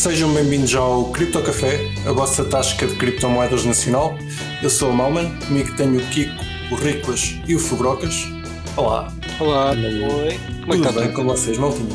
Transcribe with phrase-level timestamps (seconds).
[0.00, 4.16] Sejam bem-vindos ao Cripto Café, a vossa tasca de criptomoedas nacional.
[4.62, 8.26] Eu sou o Malman, comigo tenho o Kiko, o Riclas e o Fubrocas.
[8.78, 9.12] Olá.
[9.38, 9.72] Olá.
[9.72, 10.40] Oi.
[10.62, 11.90] Como é que está bem com vocês, Maltinho?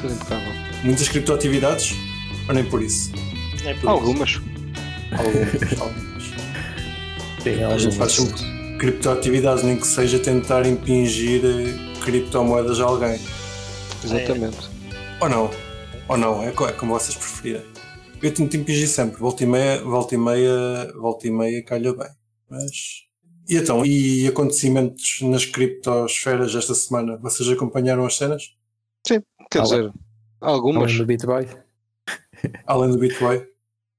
[0.00, 0.52] Tudo impecável.
[0.82, 1.94] Muitas criptoatividades?
[2.48, 3.12] Ou nem por isso?
[3.64, 4.40] É por Algumas.
[5.12, 5.80] Algumas.
[5.80, 6.24] algumas.
[7.40, 8.40] Sim, A gente faz algumas.
[8.40, 13.20] sempre criptoatividades, nem que seja tentar impingir eh, criptomoedas a alguém.
[14.02, 14.58] Exatamente.
[15.20, 15.67] Ou não?
[16.08, 16.42] Ou não?
[16.42, 17.62] É, é como vocês preferirem.
[18.22, 22.08] Eu tento impingir sempre, volta e meia, volta e meia, volta e meia calha bem.
[22.50, 23.06] Mas.
[23.48, 27.16] E então, e acontecimentos nas criptosferas esta semana?
[27.18, 28.54] Vocês acompanharam as cenas?
[29.06, 29.22] Quer
[29.60, 29.92] Além- dizer,
[30.40, 30.84] algumas.
[30.84, 31.46] Além do BitBoy.
[32.66, 33.46] Além do Bitboy?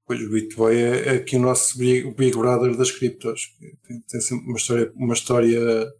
[0.06, 3.46] Pois o Bitboy é, é aqui o nosso Big, Big Brother das criptos.
[3.58, 5.92] que Tem, tem sempre uma história, uma história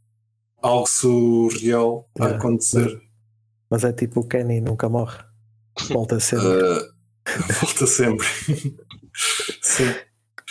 [0.62, 2.34] algo surreal a É.
[2.34, 3.00] acontecer.
[3.70, 5.18] Mas é tipo o Kenny nunca morre.
[5.88, 6.46] Volta sempre.
[7.20, 8.26] Uh, volta sempre.
[9.60, 9.94] Sim.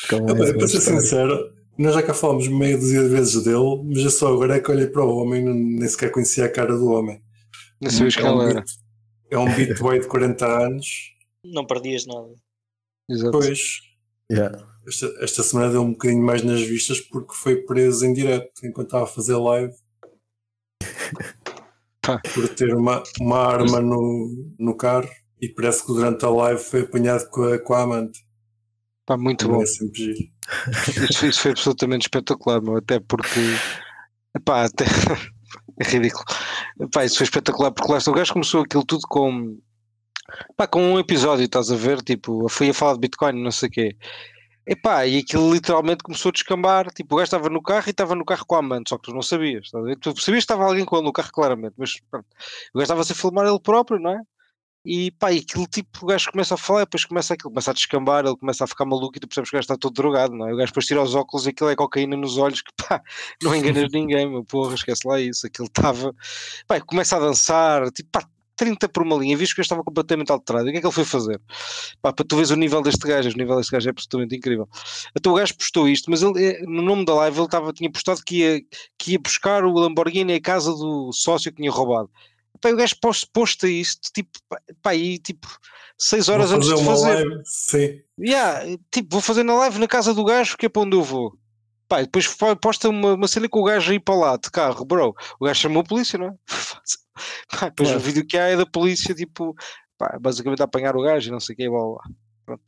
[0.09, 1.01] com a Ah, mesma Para ser história.
[1.01, 4.59] sincero, nós já cá falamos meia dúzia de vezes dele, mas eu só agora é
[4.59, 7.21] que olhei para o homem e nem sequer conhecia a cara do homem.
[7.81, 8.63] Não sabias quem é, um ela era.
[9.31, 10.85] é um bitboy de 40 anos.
[11.43, 12.33] Não perdias nada.
[13.09, 13.31] Exato.
[13.31, 13.59] Pois,
[14.31, 14.63] Yeah.
[14.87, 18.87] esta, esta semana deu um bocadinho mais nas vistas porque foi preso em direto enquanto
[18.89, 19.73] estava a fazer live.
[22.33, 25.09] Por ter uma, uma arma no, no carro
[25.41, 28.19] e parece que durante a live foi apanhado com a, com a amante.
[29.05, 29.63] Pá, muito Também bom.
[29.63, 30.29] É.
[31.09, 32.77] Isso, isso foi absolutamente espetacular, meu.
[32.77, 33.39] Até porque.
[34.35, 34.85] Epá, até.
[35.79, 36.25] é ridículo.
[36.79, 38.11] Epá, isso foi espetacular porque lá está.
[38.11, 39.57] O gajo começou aquilo tudo com.
[40.55, 42.01] Pá, com um episódio, estás a ver?
[42.01, 43.97] Tipo, foi a falar de Bitcoin, não sei o quê.
[44.67, 46.91] Epá, e aquilo literalmente começou a descambar.
[46.93, 49.05] Tipo, o gajo estava no carro e estava no carro com a amante, só que
[49.05, 49.71] tu não sabias.
[49.71, 52.27] Tu sabias que estava alguém com ele no carro, claramente, mas pronto.
[52.75, 54.21] O gajo estava-se a filmar ele próprio, não é?
[54.91, 57.73] E pá, e aquilo tipo, o gajo começa a falar, depois começa aquilo, começa a
[57.75, 60.33] descambar, ele começa a ficar maluco e tu percebes que o gajo está todo drogado,
[60.33, 60.53] não é?
[60.53, 62.99] O gajo depois tira os óculos e aquilo é cocaína nos olhos, que pá,
[63.43, 65.45] não enganas ninguém, meu porra, esquece lá isso.
[65.45, 66.11] Aquilo estava,
[66.67, 70.31] pá, começa a dançar, tipo, pá, 30 por uma linha, visto que eu estava completamente
[70.31, 70.65] alterado.
[70.65, 71.39] E o que é que ele foi fazer?
[72.01, 74.67] Pá, para tu veres o nível deste gajo, o nível deste gajo é absolutamente incrível.
[75.15, 77.91] Então o gajo postou isto, mas ele, eh, no nome da live, ele estava, tinha
[77.91, 78.61] postado que ia,
[78.97, 82.09] que ia buscar o Lamborghini à casa do sócio que tinha roubado.
[82.61, 84.31] Pá, e o gajo pos- posta isto, tipo,
[84.81, 85.47] pá, aí, tipo,
[85.97, 87.25] 6 horas antes de fazer.
[87.25, 88.01] live, sim.
[88.19, 91.03] Yeah, tipo, vou fazer na live na casa do gajo que é para onde eu
[91.03, 91.37] vou.
[91.87, 94.49] Pá, e depois po- posta uma, uma cena com o gajo aí para lá de
[94.51, 95.15] carro, bro.
[95.39, 96.33] O gajo chamou a polícia, não é?
[97.51, 97.99] Pá, depois Claro.
[97.99, 99.55] o vídeo que há é da polícia, tipo,
[99.97, 101.79] pá, basicamente a apanhar o gajo e não sei o que, blá.
[101.79, 102.03] blá.
[102.45, 102.63] Pronto.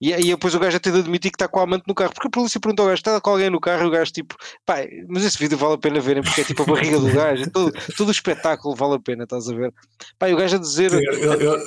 [0.00, 2.12] E aí depois o gajo até de admitir que está com a amante no carro,
[2.12, 3.84] porque a polícia perguntou ao gajo: está com alguém no carro?
[3.84, 4.76] E o gajo, tipo, pá,
[5.08, 7.46] mas esse vídeo vale a pena verem, porque é tipo a barriga do gajo, é
[7.46, 9.72] todo, todo o espetáculo vale a pena, estás a ver?
[10.18, 10.92] Pá, e o gajo a dizer.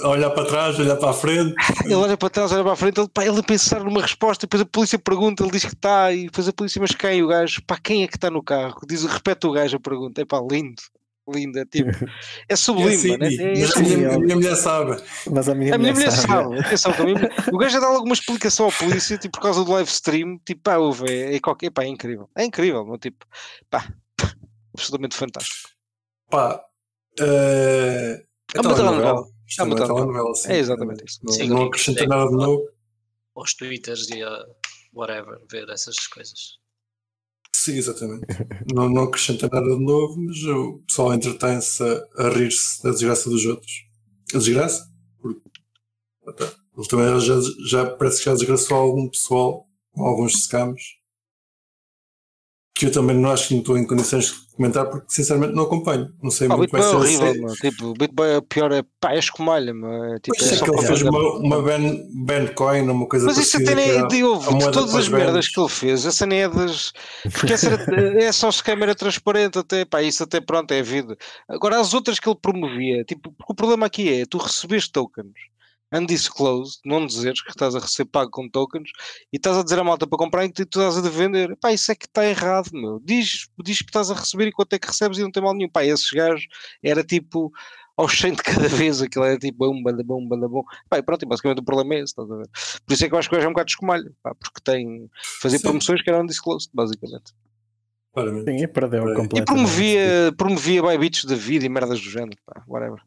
[0.05, 1.53] Olhar para trás, olhar para a frente.
[1.85, 4.45] Ele olha para trás, olha para a frente, ele, pá, ele a pensar numa resposta,
[4.45, 7.23] depois a polícia pergunta, ele diz que está, e depois a polícia, mas quem?
[7.23, 8.79] O gajo, pá, quem é que está no carro?
[8.87, 10.81] Diz, repete o gajo a pergunta, é pá, lindo,
[11.29, 12.07] lindo, é tipo, é
[12.49, 15.01] É sublime, assim, mano, é, é, é a minha, a minha mulher sabe.
[15.31, 16.27] Mas a minha, A minha mulher sabe.
[16.27, 19.37] sabe, atenção, que a minha mulher- o gajo a dar alguma explicação à polícia, tipo,
[19.37, 22.43] por causa do live stream, tipo, pá, ouve, é, é, qualquer, pá, é incrível, é
[22.43, 23.25] incrível, meu, tipo,
[23.69, 23.87] pá,
[24.75, 25.69] absolutamente fantástico.
[26.29, 26.63] Pá,
[27.19, 28.23] eh,
[28.55, 29.23] É uma telenovela.
[29.59, 30.51] É uma telenovela, sim.
[30.51, 31.19] É exatamente isso.
[31.23, 32.67] Não, Sim, não sim, acrescenta nada de novo.
[33.35, 34.45] Aos twitters e a
[34.93, 36.57] whatever, ver essas coisas.
[37.55, 38.25] Sim, exatamente.
[38.73, 43.29] não, não acrescenta nada de novo, mas o pessoal entretém-se a, a rir-se da desgraça
[43.29, 43.71] dos outros.
[44.33, 44.85] A desgraça?
[45.21, 45.41] Porque
[46.27, 47.35] até, ele também já,
[47.67, 50.81] já parece que já desgraçou algum pessoal alguns scams
[52.75, 55.63] que eu também não acho que não estou em condições de comentar porque sinceramente não
[55.63, 56.11] acompanho.
[56.21, 58.41] Não sei o muito Bitboy é bem se horrível, ele- meu, tipo, o Bitboy é
[58.41, 61.19] pior, é, pá, é escumalha, meu, é, tipo, Pois é é que ele fez uma,
[61.37, 61.79] uma ban,
[62.25, 65.59] bancoin, uma coisa Mas isso até nem é de a moeda todas as merdas que
[65.59, 66.91] ele fez, essa nem é das.
[67.31, 71.15] Porque essa era- é só se câmera transparente, até, pá, isso até pronto, é vida.
[71.47, 75.27] Agora, as outras que ele promovia, tipo, porque o problema aqui é tu recebes tokens
[75.93, 78.89] undisclosed, não dizeres que estás a receber pago com tokens
[79.31, 81.55] e estás a dizer à malta para comprar e que tu estás a de vender.
[81.57, 82.99] Pá, isso é que está errado, meu.
[83.03, 85.53] Diz, diz que estás a receber e quanto é que recebes e não tem mal
[85.53, 85.69] nenhum.
[85.69, 86.47] Pá, esses gajos
[86.81, 87.51] era tipo
[87.95, 90.63] aos 100 de cada vez, aquilo era tipo bum, banda bom, banda bom.
[90.89, 92.49] Pá, e pronto, e basicamente o problema é esse, estás a ver?
[92.85, 94.61] Por isso é que eu acho que gajo é um bocado de escumalho, pá, porque
[94.63, 95.09] tem
[95.41, 95.63] fazer Sim.
[95.63, 97.33] promoções que eram undisclosed, basicamente.
[98.45, 99.41] Sim, e perdeu E completamente.
[99.41, 103.01] E promovia, promovia bybits da vida e merdas do género, pá, whatever.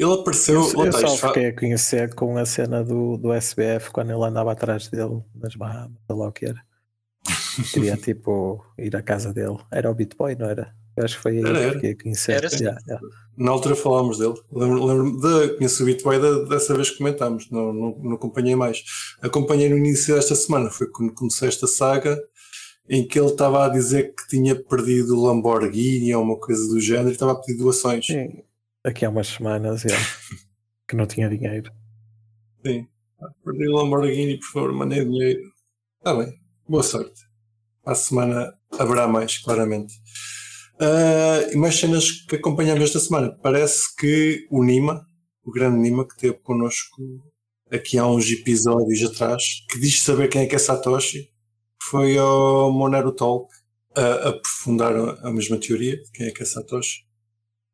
[0.00, 0.54] Ele apareceu.
[0.54, 4.52] Eu, eu só fiquei a conhecer com a cena do, do SBF quando ele andava
[4.52, 6.62] atrás dele nas Bahamas, sei lá o que era.
[7.72, 9.58] Queria tipo ir à casa dele.
[9.70, 10.74] Era o Bitboy, não era?
[10.96, 12.32] Eu acho que foi aí Era, que fiquei conhecer.
[12.32, 12.48] Era.
[12.54, 13.06] Yeah, yeah.
[13.36, 14.34] Na altura falámos dele.
[14.52, 18.56] Lembro- Lembro-me de conheço o Bitboy da- dessa vez que comentámos, não, não, não acompanhei
[18.56, 18.82] mais.
[19.20, 22.18] Acompanhei no início desta semana, foi quando comecei esta saga,
[22.88, 26.80] em que ele estava a dizer que tinha perdido o Lamborghini ou uma coisa do
[26.80, 28.06] género e estava a pedir doações.
[28.06, 28.42] Sim,
[28.82, 30.04] Aqui há umas semanas yeah,
[30.88, 31.70] que não tinha dinheiro.
[32.64, 32.86] Sim.
[33.44, 35.42] Perdi o Lamborghini, por favor, mandei dinheiro.
[35.98, 36.32] Está bem,
[36.66, 37.20] boa sorte.
[37.84, 39.92] À semana haverá mais, claramente.
[40.80, 43.36] Ah, e mais cenas que acompanhamos esta semana.
[43.42, 45.04] Parece que o Nima,
[45.44, 47.02] o grande Nima, que esteve connosco
[47.70, 51.30] aqui há uns episódios atrás, que diz saber quem é que é Satoshi,
[51.82, 53.52] foi ao Monero Talk
[53.94, 57.04] a aprofundar a a mesma teoria de quem é que é Satoshi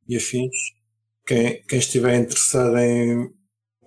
[0.09, 0.76] e afins.
[1.27, 3.31] Quem, quem estiver interessado em,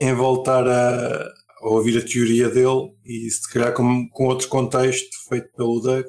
[0.01, 1.23] em voltar a,
[1.61, 6.05] a ouvir a teoria dele e se calhar com, com outro contexto feito pelo Doug,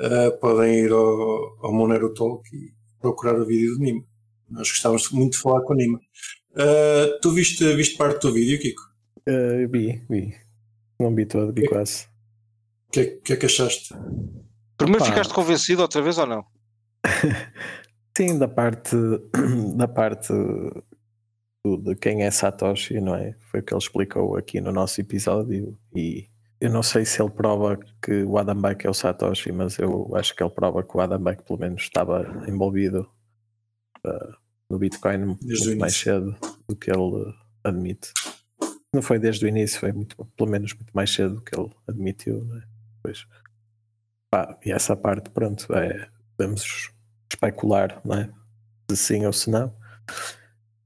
[0.00, 4.04] eh, podem ir ao, ao Monero Talk e procurar o vídeo do Nima.
[4.50, 5.98] Nós gostávamos muito de falar com o Nima.
[6.56, 8.82] Eh, tu viste, viste parte do vídeo, Kiko?
[9.26, 10.34] Uh, vi, vi.
[11.00, 12.04] Não vi todo, vi quase.
[12.88, 13.94] O que, é- que é que achaste?
[14.76, 15.10] Primeiro Pá.
[15.10, 16.44] ficaste convencido outra vez ou não?
[18.16, 18.96] Sim, da parte
[19.76, 20.32] da parte
[21.82, 23.34] de quem é Satoshi, não é?
[23.50, 26.28] Foi o que ele explicou aqui no nosso episódio e
[26.60, 30.14] eu não sei se ele prova que o Adam Beck é o Satoshi, mas eu
[30.14, 33.08] acho que ele prova que o Adam Beck pelo menos estava envolvido
[34.06, 34.34] uh,
[34.70, 36.36] no Bitcoin muito mais cedo
[36.68, 37.34] do que ele
[37.64, 38.12] admite.
[38.94, 41.70] Não foi desde o início, foi muito, pelo menos muito mais cedo do que ele
[41.88, 42.62] admitiu, não é?
[43.02, 43.26] Pois.
[44.30, 46.93] Pá, e essa parte, pronto, é, podemos
[47.30, 48.30] especular, não é?
[48.90, 49.72] Se sim ou se não.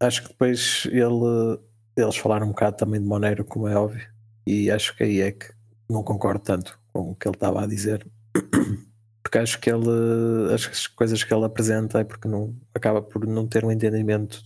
[0.01, 1.59] Acho que depois ele,
[1.97, 4.07] eles falaram um bocado também de Monero, como é óbvio,
[4.47, 5.53] e acho que aí é que
[5.91, 8.07] não concordo tanto com o que ele estava a dizer,
[9.23, 13.47] porque acho que ele, as coisas que ele apresenta é porque não, acaba por não
[13.47, 14.43] ter um entendimento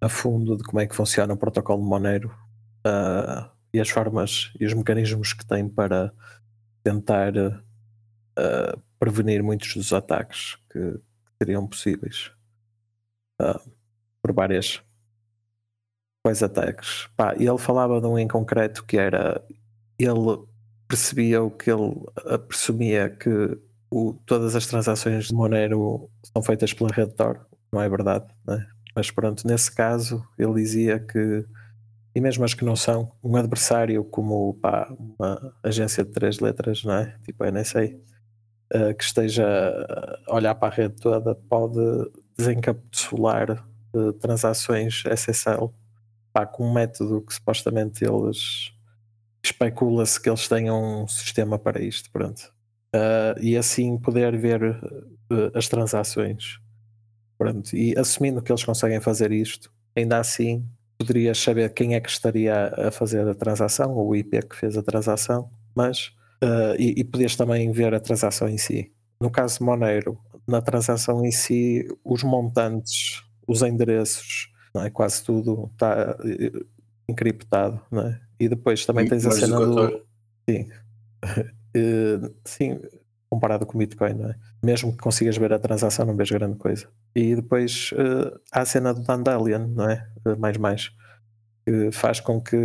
[0.00, 2.34] a fundo de como é que funciona o protocolo de Monero
[2.84, 6.12] ah, e as formas e os mecanismos que tem para
[6.82, 7.32] tentar
[8.36, 11.00] ah, prevenir muitos dos ataques que, que
[11.42, 12.32] seriam possíveis
[13.38, 13.60] ah,
[14.22, 14.82] por várias
[16.22, 17.08] quais ataques.
[17.16, 19.42] Pá, ele falava de um em concreto que era
[19.98, 20.44] ele
[20.88, 21.94] percebia o que ele
[22.26, 23.30] ah, presumia que
[23.90, 28.66] o- todas as transações de Monero são feitas pela rede Tor, não é verdade, né?
[28.94, 31.44] mas pronto, nesse caso ele dizia que
[32.14, 36.84] e mesmo as que não são, um adversário como pá, uma agência de três letras,
[36.84, 37.16] não é?
[37.24, 37.82] Tipo a NSA,
[38.72, 39.46] eh, que esteja
[40.26, 41.80] a olhar para a rede toda, pode
[42.36, 45.72] desencapsular eh, transações SSL
[46.32, 48.72] pá, com um método que supostamente eles
[49.42, 52.52] especula-se que eles tenham um sistema para isto, pronto.
[52.92, 54.62] Eh, e assim poder ver
[55.30, 56.58] eh, as transações.
[57.38, 57.74] Pronto.
[57.74, 60.66] E assumindo que eles conseguem fazer isto, ainda assim
[60.98, 64.76] poderias saber quem é que estaria a fazer a transação, ou o IP que fez
[64.76, 68.92] a transação, mas eh, e, e podias também ver a transação em si.
[69.20, 74.90] No caso de Monero, na transação em si, os montantes, os endereços, não é?
[74.90, 76.52] quase tudo está eh,
[77.08, 78.20] encriptado, não é?
[78.38, 80.02] E depois também tens a cena do.
[80.48, 80.68] Sim.
[81.72, 82.80] Eh, sim,
[83.28, 84.34] comparado com o Bitcoin, não é?
[84.60, 86.88] Mesmo que consigas ver a transação, não vês grande coisa.
[87.14, 90.04] E depois eh, há a cena do Dandelion, não é?
[90.26, 90.90] Eh, mais mais.
[91.64, 92.56] Que faz com que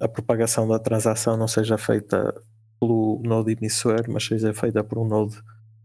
[0.00, 2.32] a propagação da transação não seja feita
[2.80, 5.36] pelo node emissor, mas seja feita por um node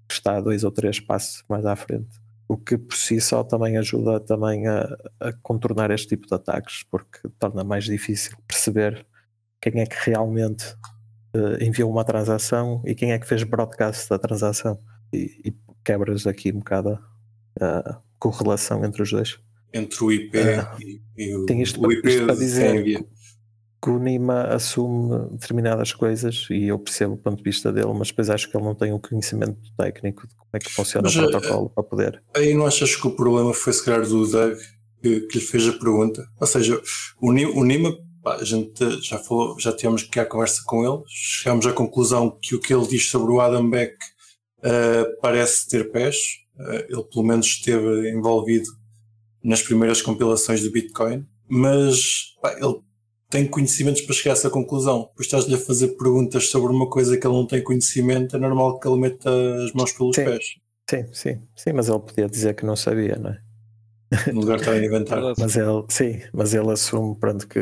[0.07, 2.19] que está dois ou três passos mais à frente.
[2.47, 4.87] O que por si só também ajuda também a,
[5.19, 9.05] a contornar este tipo de ataques, porque torna mais difícil perceber
[9.59, 10.75] quem é que realmente
[11.33, 14.79] eh, enviou uma transação e quem é que fez broadcast da transação.
[15.11, 16.99] E, e quebras aqui um bocado
[17.59, 19.39] a correlação entre os dois.
[19.73, 20.77] Entre o IP Ah.
[20.79, 23.05] e, e o, Tem isto o IP isto para dizer.
[23.85, 28.07] Que o Nima assume determinadas coisas e eu percebo o ponto de vista dele, mas
[28.07, 31.15] depois acho que ele não tem o conhecimento técnico de como é que funciona Mas,
[31.15, 32.23] o eh, protocolo para poder.
[32.35, 34.57] Aí não achas que o problema foi se calhar do Doug
[35.03, 36.27] que, que lhe fez a pergunta?
[36.41, 36.81] Ou seja,
[37.21, 41.03] o, o Nima, pá, a gente já falou, já tivemos que a conversa com ele,
[41.07, 43.95] chegámos à conclusão que o que ele diz sobre o Adam Beck
[44.63, 46.17] eh, parece ter pés.
[46.59, 48.67] Eh, ele pelo menos esteve envolvido
[49.43, 52.83] nas primeiras compilações do Bitcoin, mas pá, ele
[53.35, 55.09] tem conhecimentos para chegar a essa conclusão.
[55.09, 58.79] Depois estás-lhe a fazer perguntas sobre uma coisa que ele não tem conhecimento, é normal
[58.79, 59.29] que ele meta
[59.63, 60.23] as mãos pelos Sim.
[60.25, 60.55] pés,
[60.89, 63.41] Sim, sim, sim, mas ele podia dizer que não sabia, não é?
[64.31, 65.19] no lugar estar a inventar.
[65.37, 67.59] Mas ele, sim, mas ele assume pronto, que,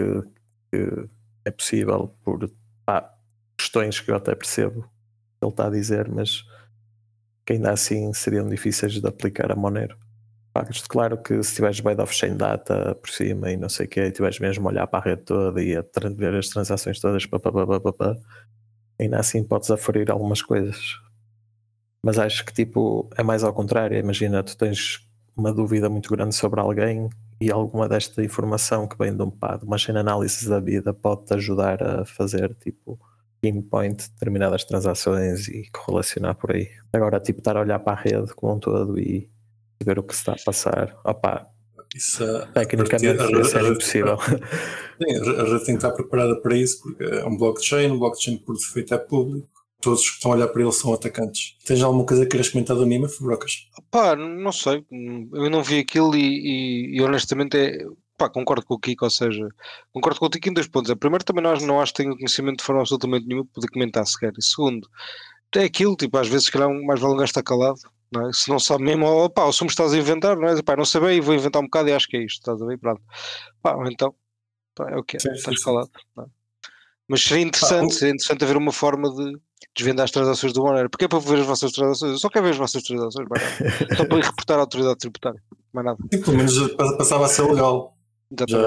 [0.71, 1.09] que
[1.45, 2.51] é possível por
[2.85, 3.11] pá,
[3.57, 4.85] questões que eu até percebo
[5.41, 6.43] ele está a dizer, mas
[7.45, 9.97] que ainda assim seriam difíceis de aplicar a Monero.
[10.69, 14.00] Isto, claro que se tiveres bem off-chain data por cima e não sei o que,
[14.01, 15.83] e tiveres mesmo a olhar para a rede toda e a
[16.15, 18.17] ver as transações todas, pá, pá, pá, pá,
[19.00, 21.00] ainda assim podes aferir algumas coisas.
[22.05, 23.98] Mas acho que tipo é mais ao contrário.
[23.98, 27.10] Imagina, tu tens uma dúvida muito grande sobre alguém
[27.41, 31.33] e alguma desta informação que vem de um pá, uma chain analysis da vida pode-te
[31.33, 33.00] ajudar a fazer tipo
[33.41, 36.69] pinpoint determinadas transações e correlacionar por aí.
[36.93, 39.29] Agora, tipo, estar a olhar para a rede como um todo e
[39.83, 41.45] ver o que se está a passar, opá,
[41.95, 43.23] Isso, a- tecnicamente a-
[43.61, 44.17] a- a- impossível.
[44.19, 48.37] Sim, a rede tem que estar preparada para isso, porque é um blockchain, um blockchain
[48.37, 49.47] por defeito é público,
[49.81, 51.57] todos que estão a olhar para ele são atacantes.
[51.65, 53.67] Tens alguma coisa que queiras comentar do Nima, Brocas?
[53.91, 57.85] Pá, não sei, eu não vi aquilo e, e- e honestamente é,
[58.17, 59.45] pá, concordo com o Kiko, ou seja,
[59.91, 60.89] concordo com o Kiko em dois pontos.
[60.89, 63.67] É, primeiro, também nós não acho que tenho conhecimento de forma absolutamente nenhuma para poder
[63.71, 64.31] comentar sequer.
[64.37, 64.87] E segundo,
[65.55, 67.79] é aquilo, tipo, às vezes, se calhar, mais vale um gajo estar calado,
[68.13, 68.34] não é?
[68.34, 70.62] Se não sabe mesmo, ou pá, se me estás a inventar, não é?
[70.62, 72.65] Pá, não sei bem vou inventar um bocado e acho que é isto, estás a
[72.65, 72.77] ver?
[72.77, 73.01] Pronto.
[73.62, 74.13] Pá, então,
[74.75, 75.63] pá, é o que é, estás sim.
[75.65, 75.89] calado.
[76.15, 76.27] não é?
[77.08, 79.38] Mas seria interessante, o- seria interessante haver uma forma de
[79.75, 80.89] desvendar as transações do Monero.
[80.89, 83.27] Porque é para ver as vossas transações, eu só quero ver as vossas transações.
[83.98, 85.41] Só para ir reportar à autoridade tributária,
[85.74, 85.98] mais nada.
[86.13, 87.98] Sim, pelo menos pa- passava a ser legal.
[88.48, 88.58] Já,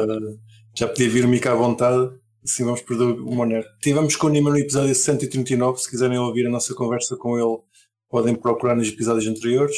[0.74, 2.12] já podia vir o Mica à vontade,
[2.44, 3.66] assim vamos perder o Monero.
[3.82, 7.58] Tivemos com o Nima no episódio 139, se quiserem ouvir a nossa conversa com ele,
[8.10, 9.76] podem procurar nos episódios anteriores,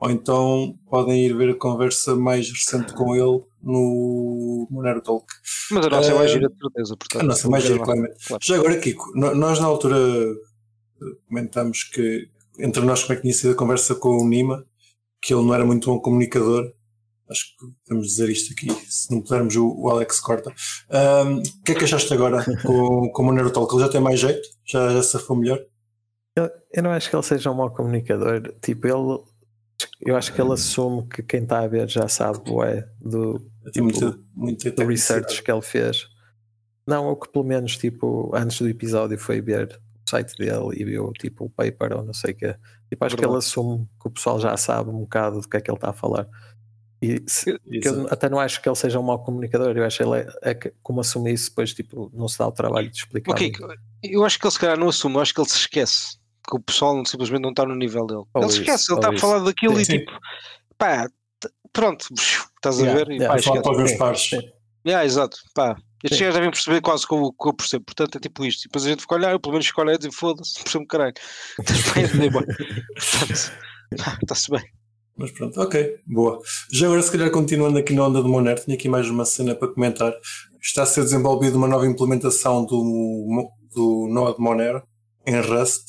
[0.00, 5.24] ou então podem ir ver a conversa mais recente com ele no Monero Talk.
[5.70, 7.22] Mas a nossa é mais Eh, gira de certeza, portanto.
[7.22, 8.26] A nossa mais gira, claramente.
[8.26, 8.42] claro.
[8.44, 13.34] Já agora, Kiko, nós na altura eh, comentámos que entre nós como é que tinha
[13.34, 14.64] sido a conversa com o Nima,
[15.22, 16.70] que ele não era muito bom comunicador.
[17.30, 20.50] Acho que podemos dizer isto aqui, se não pudermos o, o Alex corta.
[20.50, 23.72] O que é que achaste agora com, com o Monero Talk?
[23.74, 24.46] Ele já tem mais jeito?
[24.66, 25.58] Já, já se foi melhor?
[26.36, 28.54] Eu, eu não acho que ele seja um mau comunicador.
[28.62, 29.32] Tipo, ele.
[30.00, 33.38] Eu acho que ele assume que quem está a ver já sabe é do,
[33.72, 36.08] Tem muita, Tipo, muita do research que ele fez.
[36.86, 40.84] Não, o que pelo menos tipo, antes do episódio foi ver o site dele e
[40.84, 42.56] viu tipo o paper ou não sei o quê.
[42.88, 43.46] Tipo, acho que ele Verdade.
[43.46, 45.94] assume que o pessoal já sabe um bocado do que é que ele está a
[45.94, 46.28] falar.
[47.00, 50.02] E se- eu até não acho que ele seja um mau comunicador, eu acho que
[50.04, 52.96] ele é, é que, como assume isso, depois tipo, não se dá o trabalho de
[52.98, 53.32] explicar.
[53.32, 53.78] Ok, muito.
[54.02, 56.16] eu acho que ele se calhar não assume, eu acho que ele se esquece.
[56.48, 58.24] Que o pessoal simplesmente não está no nível dele.
[58.34, 59.98] Ou ele se isso, esquece, ele está a falar daquilo e Sim.
[59.98, 60.12] tipo,
[60.76, 61.08] pá,
[61.72, 63.10] pronto, estás a Yeah, ver?
[63.12, 63.34] E, yeah.
[63.34, 63.62] pá, Fala esquece.
[63.62, 64.30] para ouvir os pares.
[64.86, 65.76] Yeah, exato, pá.
[66.02, 67.84] Estes gajos devem perceber quase como o que eu percebo.
[67.84, 68.62] Portanto, é tipo isto.
[68.64, 70.10] E depois a gente fica a olhar, eu pelo menos fico a olhar e dizer,
[70.12, 71.14] foda-se, não percebo um caralho.
[72.96, 73.52] Estás
[74.00, 74.62] a pá, está-se bem.
[75.16, 76.40] Mas pronto, ok, boa.
[76.72, 79.54] Já agora, se calhar, continuando aqui na onda do Monero, tinha aqui mais uma cena
[79.54, 80.12] para comentar.
[80.60, 84.82] Está a ser desenvolvida uma nova implementação do, do Node Monero
[85.26, 85.82] em Rust,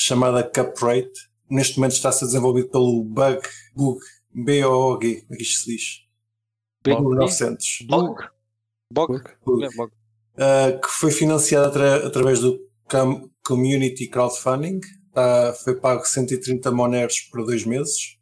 [0.00, 1.28] chamada Cuprate.
[1.50, 3.40] Neste momento está a ser desenvolvido pelo Bug,
[3.74, 4.00] Bug,
[4.34, 5.84] B-O-O-G, como é que isto se diz?
[6.84, 7.86] Bug 900.
[7.88, 8.22] Bog.
[8.92, 9.22] Bog.
[9.44, 9.64] Bug.
[9.64, 9.92] É, bog.
[10.34, 14.80] Uh, que foi financiado atra- através do Com- Community Crowdfunding.
[15.12, 18.18] Tá, foi pago 130 moneros por dois meses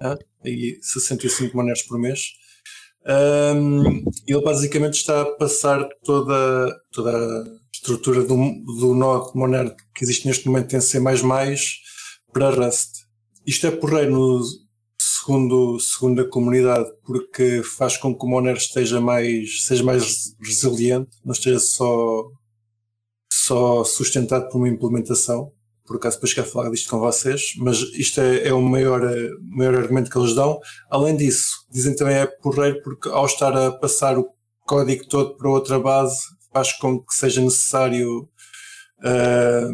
[0.00, 2.20] ah, e 65 moneros por mês.
[3.04, 7.44] Um, ele basicamente está a passar toda, toda a
[7.86, 8.36] estrutura do,
[8.80, 11.00] do Node Monero que existe neste momento em C++
[12.32, 13.06] para Rust.
[13.46, 14.42] Isto é porreiro no
[14.98, 21.16] segundo, segundo a comunidade porque faz com que o Monero esteja mais, seja mais resiliente,
[21.24, 22.24] não esteja só,
[23.32, 25.52] só sustentado por uma implementação.
[25.86, 29.00] Por acaso depois quero falar disto com vocês, mas isto é, é o maior,
[29.40, 30.58] maior argumento que eles dão.
[30.90, 34.28] Além disso, dizem também é porreiro porque ao estar a passar o
[34.66, 38.26] código todo para outra base faz com que seja necessário
[39.04, 39.68] ah,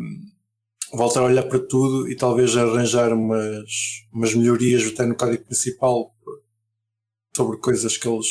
[0.93, 3.71] voltar a olhar para tudo e talvez arranjar umas,
[4.13, 6.13] umas melhorias até no código principal
[7.37, 8.27] sobre coisas que eles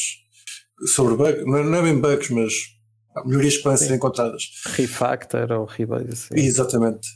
[0.94, 2.54] sobre bugs, não é- não é bem bugs, mas
[3.26, 4.44] melhorias que podem ser encontradas.
[4.66, 6.10] Refactor ou rebase.
[6.12, 6.36] Assim.
[6.36, 7.08] Exatamente.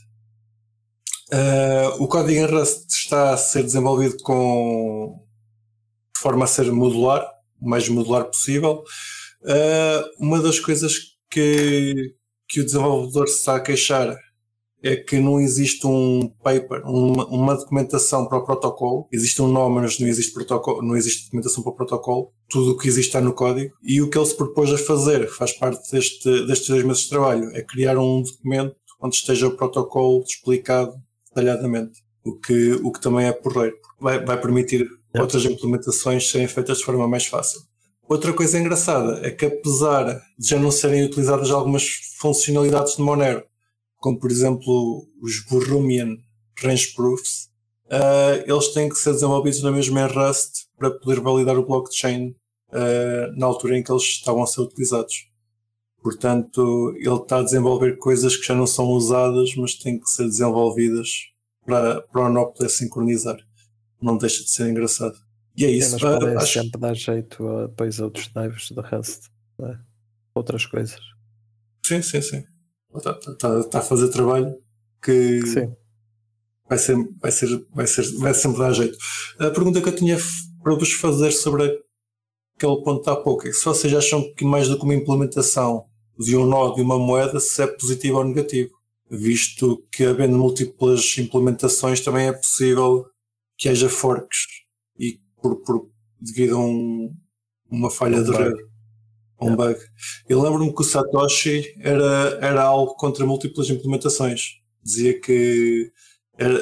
[1.30, 5.22] Ah, o código em Rust está a ser desenvolvido com
[6.14, 7.28] de forma a ser modular,
[7.60, 8.82] o mais modular possível.
[9.44, 12.14] Ah, uma das coisas que,
[12.48, 14.16] que o desenvolvedor se está a queixar
[14.82, 19.06] é que não existe um paper, uma, uma documentação para o protocolo.
[19.12, 22.32] Existe um nome, mas não existe, protocolo, não existe documentação para o protocolo.
[22.48, 23.74] Tudo o que existe está no código.
[23.82, 27.10] E o que ele se propôs a fazer, faz parte deste, destes dois meses de
[27.10, 30.94] trabalho, é criar um documento onde esteja o protocolo explicado
[31.28, 32.00] detalhadamente.
[32.24, 33.76] O que, o que também é porreiro.
[34.00, 34.88] Vai, vai permitir
[35.18, 37.60] outras implementações serem feitas de forma mais fácil.
[38.08, 43.44] Outra coisa engraçada é que apesar de já não serem utilizadas algumas funcionalidades de Monero,
[43.96, 46.16] como por exemplo os Burrumian
[46.62, 47.48] Range Proofs,
[47.86, 52.28] uh, eles têm que ser desenvolvidos na mesma em Rust para poder validar o blockchain
[52.68, 55.28] uh, na altura em que eles estavam a ser utilizados.
[56.00, 60.26] Portanto, ele está a desenvolver coisas que já não são usadas, mas têm que ser
[60.26, 61.08] desenvolvidas
[61.64, 63.36] para, para o nó poder sincronizar.
[64.00, 65.25] Não deixa de ser engraçado.
[65.56, 65.98] E é isso.
[65.98, 66.52] podem acho...
[66.52, 69.26] sempre dar jeito a depois outros naves do Rust.
[69.62, 69.78] É?
[70.34, 71.00] Outras coisas.
[71.84, 72.44] Sim, sim, sim.
[72.94, 74.56] Está, está, está a fazer trabalho
[75.02, 75.74] que sim.
[76.68, 78.98] Vai, ser, vai, ser, vai, ser, vai sempre dar jeito.
[79.38, 80.18] A pergunta que eu tinha
[80.62, 81.64] para vos fazer sobre
[82.56, 85.86] aquele ponto há pouco é se vocês acham que mais do que uma implementação
[86.18, 88.70] de um nó de uma moeda, se é positivo ou negativo,
[89.08, 93.06] visto que havendo múltiplas implementações também é possível
[93.56, 94.46] que haja forks
[94.98, 95.90] e por, por
[96.20, 97.14] devido a um,
[97.70, 98.64] uma falha um de rede,
[99.40, 99.64] um yeah.
[99.64, 99.80] bug.
[100.28, 104.60] Eu lembro-me que o Satoshi era, era algo contra múltiplas implementações.
[104.82, 105.92] Dizia que
[106.38, 106.60] era,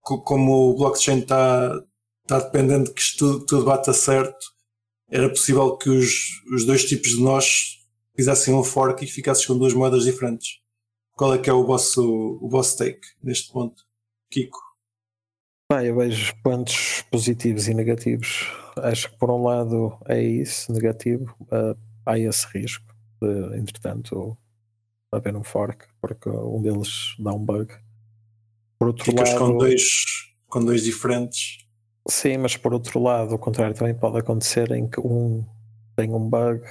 [0.00, 1.82] como o blockchain está,
[2.22, 4.54] está dependente que isto tudo, tudo bata certo,
[5.10, 7.76] era possível que os, os dois tipos de nós
[8.16, 10.60] fizessem um fork e ficassem com duas moedas diferentes.
[11.12, 12.02] Qual é que é o vosso,
[12.40, 13.82] o vosso take neste ponto,
[14.30, 14.65] Kiko?
[15.68, 18.48] Ah, eu vejo pontos positivos e negativos.
[18.76, 21.34] Acho que por um lado é isso, negativo.
[21.42, 24.38] Uh, há esse risco de, entretanto,
[25.10, 27.74] haver um fork, porque um deles dá um bug.
[28.78, 30.04] Por outro Ficas lado, com dois,
[30.46, 31.66] com dois diferentes.
[32.08, 35.44] Sim, mas por outro lado, o contrário também pode acontecer em que um
[35.96, 36.62] tem um bug,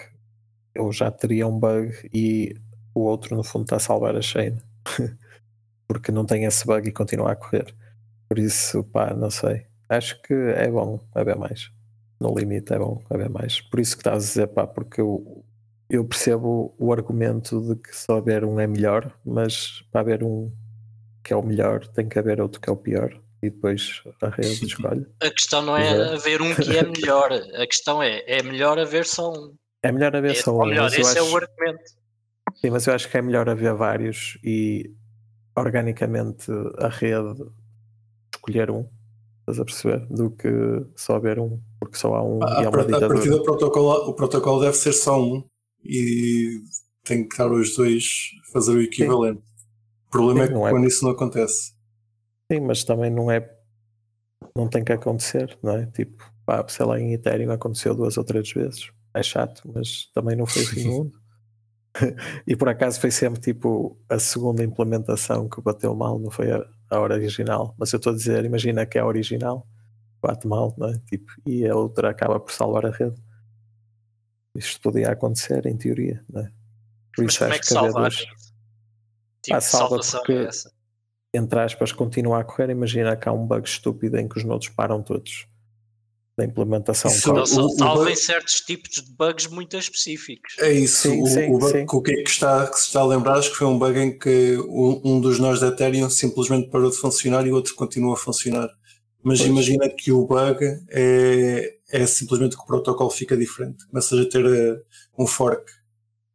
[0.77, 2.55] ou já teria um bug, e
[2.93, 4.57] o outro no fundo está a salvar a chain.
[5.87, 7.75] porque não tem esse bug e continua a correr.
[8.27, 9.65] Por isso, pá, não sei.
[9.88, 11.72] Acho que é bom haver mais.
[12.20, 13.62] No limite é bom haver mais.
[13.62, 15.44] Por isso que estás a dizer, pá, porque eu,
[15.89, 20.51] eu percebo o argumento de que só haver um é melhor, mas para haver um
[21.24, 23.20] que é o melhor, tem que haver outro que é o pior.
[23.41, 25.05] E depois a rede escolhe.
[25.22, 29.05] A questão não é haver um que é melhor, a questão é, é melhor haver
[29.05, 29.53] só um.
[29.83, 30.66] É melhor haver é, só um.
[30.66, 31.18] Melhor, esse acho...
[31.18, 31.83] é o argumento.
[32.55, 34.92] Sim, mas eu acho que é melhor haver vários e
[35.55, 37.46] organicamente a rede
[38.35, 38.87] escolher um,
[39.41, 40.05] estás a perceber?
[40.07, 40.50] Do que
[40.95, 44.09] só haver um, porque só há um a, e há uma A partir do protocolo,
[44.09, 45.43] o protocolo deve ser só um
[45.83, 46.61] e
[47.03, 49.41] tem que estar os dois fazer o equivalente.
[49.41, 49.65] Sim.
[50.07, 50.87] O problema Sim, é que é quando é...
[50.87, 51.74] isso não acontece.
[52.51, 53.51] Sim, mas também não é.
[54.55, 55.85] Não tem que acontecer, não é?
[55.87, 58.91] Tipo, pá, sei lá, em Ethereum aconteceu duas ou três vezes.
[59.13, 61.19] É chato, mas também não foi o fim do mundo.
[62.45, 66.65] e por acaso foi sempre tipo a segunda implementação que bateu mal, não foi a,
[66.89, 67.75] a original.
[67.77, 69.67] Mas eu estou a dizer, imagina que é a original,
[70.21, 71.00] bate mal, não é?
[71.09, 73.21] Tipo, e a outra acaba por salvar a rede.
[74.55, 76.51] Isto podia acontecer, em teoria, não é?
[77.15, 78.11] Por Mas como é que salvar?
[78.11, 82.69] Tipo, ah, salva porque, é entre aspas, continua a correr.
[82.69, 85.48] Imagina que há um bug estúpido em que os nodos param todos
[86.37, 87.09] da implementação.
[87.09, 90.55] Isso, não, salvem certos tipos de bugs muito específicos.
[90.59, 91.09] É isso.
[91.09, 91.85] Sim, o, sim, o, bug, sim.
[91.89, 93.98] o que é que está, que se está a lembrar acho que foi um bug
[93.98, 97.74] em que um, um dos nós da Ethereum simplesmente parou de funcionar e o outro
[97.75, 98.69] continua a funcionar.
[99.24, 99.50] Mas pois.
[99.50, 100.59] imagina que o bug
[100.91, 103.87] é, é simplesmente que o protocolo fica diferente.
[103.87, 104.81] Começas a ter uh,
[105.17, 105.71] um fork.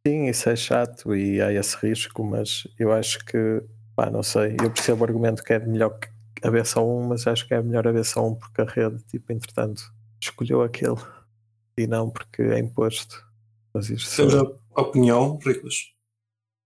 [0.05, 3.61] Sim, isso é chato e há esse risco, mas eu acho que,
[3.95, 6.10] pá, não sei, eu percebo o argumento que é melhor que
[6.41, 9.31] haver só um, mas acho que é melhor haver só um porque a rede, tipo,
[9.31, 9.83] entretanto,
[10.21, 10.97] escolheu aquele
[11.77, 13.23] e não porque é imposto.
[13.73, 15.93] Mas isto a opinião, Ricos?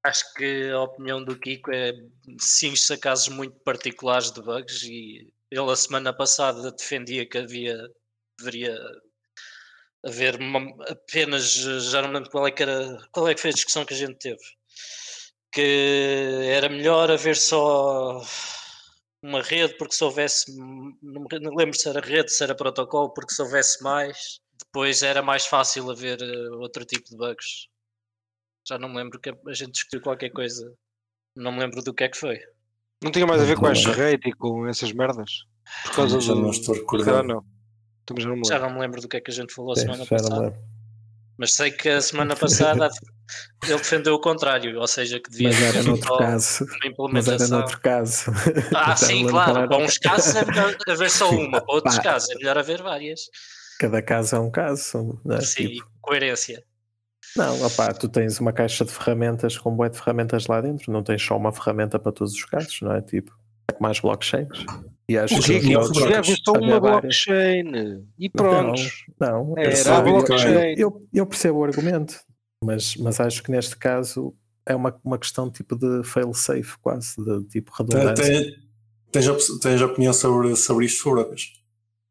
[0.03, 1.93] Acho que a opinião do Kiko é
[2.39, 7.89] sim a casos muito particulares de bugs e ele a semana passada defendia que havia
[8.37, 8.77] deveria
[10.05, 13.49] haver uma, apenas já não me lembro qual é que era qual é que foi
[13.49, 14.41] a discussão que a gente teve
[15.51, 18.21] que era melhor haver só
[19.25, 23.33] uma rede, porque se houvesse, não me lembro se era rede, se era protocolo, porque
[23.33, 27.67] se houvesse mais, depois era mais fácil haver eh, outro tipo de bugs.
[28.67, 30.71] Já não me lembro que a gente discutiu qualquer coisa,
[31.35, 32.39] não me lembro do que é que foi.
[33.03, 35.31] Não tinha mais a ver com as rate e com essas merdas?
[35.83, 36.41] Por causa já do.
[36.41, 37.33] Não estou recordando.
[37.33, 37.45] não.
[38.17, 40.05] Já não, já não me lembro do que é que a gente falou a semana
[40.05, 40.55] passada.
[41.37, 42.89] Mas sei que a semana passada
[43.63, 46.65] ele defendeu o contrário, ou seja, que devia mas era noutro caso.
[47.11, 48.31] Mas era noutro caso.
[48.73, 49.67] Ah, sim, claro.
[49.67, 52.03] Para uns casos é melhor haver só uma, para outros Pá.
[52.03, 53.21] casos é melhor haver várias.
[53.79, 55.19] Cada caso é um caso.
[55.25, 55.41] Né?
[55.41, 55.87] Sim, tipo...
[56.01, 56.63] coerência.
[57.35, 61.03] Não, opá, tu tens uma caixa de ferramentas com boé de ferramentas lá dentro, não
[61.03, 63.01] tens só uma ferramenta para todos os casos, não é?
[63.01, 63.33] Tipo,
[63.73, 64.65] é mais blockchains.
[65.07, 65.51] E acho que
[65.99, 68.81] escreve só uma blockchain e pronto.
[69.19, 70.53] Não, não era a blockchain.
[70.79, 72.19] Eu, eu percebo o argumento,
[72.63, 74.33] mas, mas acho que neste caso
[74.65, 78.23] é uma, uma questão tipo de fail-safe, quase, de tipo redundância.
[78.23, 78.65] tem-
[79.11, 81.53] Tens, tens opinião sobre, sobre isto, Furacas?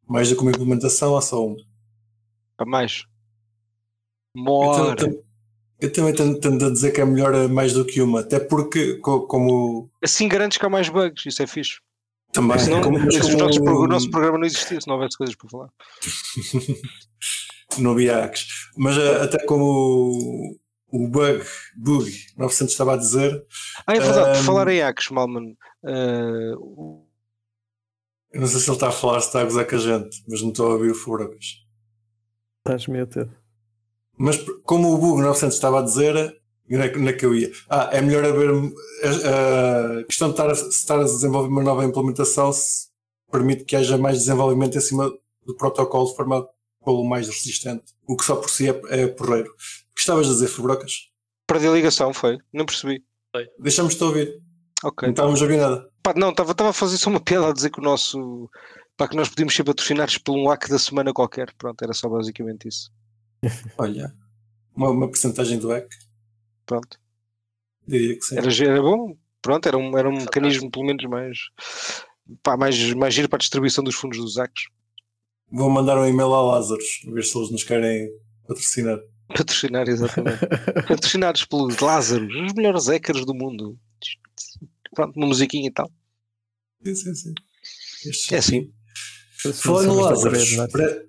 [0.08, 1.56] Mais do que uma implementação ou só uma?
[2.56, 3.04] Para mais.
[4.96, 5.22] Tam-
[5.80, 8.94] eu também tendo, tendo a dizer que é melhor mais do que uma, até porque,
[8.98, 11.78] co- como Assim garantes que há mais bugs, isso é fixe.
[12.34, 15.36] Também, Senão, como, como nosso pro- o nosso programa não existia se não houvesse coisas
[15.36, 15.68] para falar.
[17.78, 20.56] não havia hacks, mas eh, até como o,
[20.90, 21.44] o bug,
[21.76, 23.44] bug 900 estava a dizer,
[23.86, 25.56] Ah, é verdade, por Ahm, falar em hacks, Malman.
[26.58, 27.06] o-
[28.32, 30.24] eu não sei se ele está a falar, se está a gozar com a gente,
[30.28, 31.62] mas não estou a ouvir o Furacas.
[32.66, 33.30] Estás meio a ter.
[34.18, 36.36] Mas como o bug 900 estava a dizer,
[36.70, 37.50] onde é que- onde é que eu ia?
[37.68, 41.84] Ah, é melhor haver a, a questão de estar a, estar a desenvolver uma nova
[41.84, 42.88] implementação se
[43.30, 45.10] permite que haja mais desenvolvimento em cima
[45.46, 46.48] do protocolo formado
[46.84, 49.48] pelo mais resistente, o que só por si é, é porreiro.
[49.50, 51.10] O que estavas a dizer, Fubrocas?
[51.46, 52.38] perdi a ligação, foi?
[52.52, 53.02] Não percebi.
[53.58, 54.40] Deixamos-te ouvir.
[54.82, 55.06] Ok.
[55.06, 55.88] Não estávamos a ouvir nada.
[56.02, 58.48] Pá, não, estava a fazer só uma piada a dizer que o nosso.
[58.96, 61.52] Pá, que nós podíamos ser patrocinados por um hack da semana qualquer.
[61.58, 62.90] Pronto, era só basicamente isso.
[63.78, 64.12] Olha,
[64.76, 65.88] uma, uma porcentagem do hack,
[66.66, 66.98] Pronto.
[67.86, 68.36] diria que sim.
[68.36, 69.16] Era, era bom.
[69.42, 70.40] Pronto, era um, era um Fantástico.
[70.40, 71.38] mecanismo, pelo menos, mais.
[72.42, 74.64] Pá, mais, mais giro para a distribuição dos fundos dos hacks.
[75.50, 78.10] Vou mandar um e-mail a Lázaros, a ver se eles nos querem
[78.48, 78.98] patrocinar.
[79.28, 80.40] Patrocinar, exatamente.
[80.88, 83.78] Patrocinados pelos Lázaros, os melhores hackers do mundo.
[84.94, 85.90] Pronto, uma musiquinha e tal.
[86.84, 87.34] Sim, sim, sim.
[88.06, 88.72] Estes É assim.
[89.52, 91.04] Falando da Lázaros, é?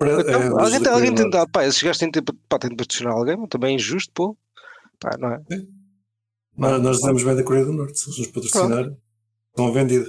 [0.00, 3.12] Então, os alguém, alguém do tem, pá, esses gajos têm de, pá, têm de patrocinar
[3.12, 4.36] alguém, também é injusto, pô.
[5.00, 5.40] Pá, não é?
[6.56, 8.96] Nós, nós dizemos bem da Coreia do Norte, se eles nos patrocinarem,
[9.50, 10.08] estão vendidos.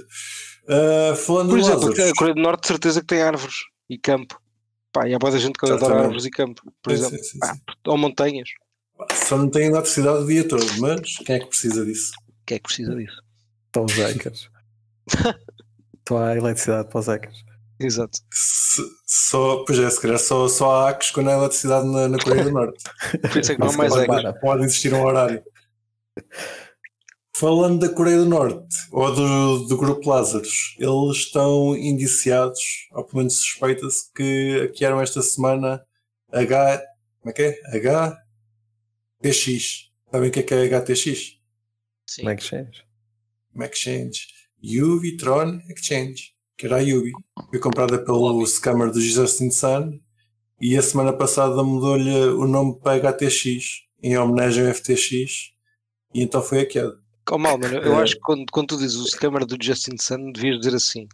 [0.64, 3.56] Uh, falando Por em exemplo, a Coreia do Norte, de certeza que tem árvores
[3.88, 4.40] e campo.
[4.92, 6.04] Pá, e há boa gente que adora Certamente.
[6.04, 7.18] árvores e campo, por sim, exemplo.
[7.18, 7.60] sim, sim, sim.
[7.86, 8.48] ou montanhas.
[9.12, 12.12] só não tem eletricidade o dia todo, mas quem é que precisa disso?
[12.44, 13.22] Quem é que precisa disso?
[13.66, 14.50] Estão os hackers.
[15.98, 17.44] Estou a eletricidade para os hackers.
[17.80, 18.18] Exato.
[18.32, 22.18] Se- só, pois é, se calhar só, só há hacks quando há eletricidade na, na
[22.18, 22.84] Coreia do Norte.
[23.20, 24.32] Por isso é que não há mais é.
[24.40, 25.42] Pode existir um horário.
[27.34, 32.60] Falando da Coreia do Norte, ou do, do grupo Lázaros, eles estão indiciados,
[32.92, 35.82] ou pelo menos suspeita-se, que hackearam esta semana
[36.30, 36.82] H.
[37.20, 37.58] Como é que é?
[39.22, 39.90] HTX.
[40.10, 41.38] Sabem o que é que é HTX?
[42.06, 42.28] Sim.
[42.28, 42.84] É que change?
[43.54, 44.26] Uma exchange.
[45.18, 47.12] Tron Exchange, que era a Yubi.
[47.48, 49.98] Foi comprada pelo scammer do Justin Sun
[50.60, 55.52] e a semana passada mudou-lhe o nome para HTX, em homenagem ao FTX,
[56.14, 56.98] e então foi hackeado.
[57.30, 58.02] Oh, mal, mano, eu É.
[58.02, 61.06] acho que quando, quando tu dizes o scammer do Justin Sun, devias dizer assim: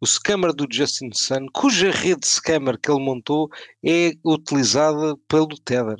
[0.00, 3.50] o scammer do Justin Sun, cuja rede scammer que ele montou
[3.84, 5.96] é utilizada pelo Tether.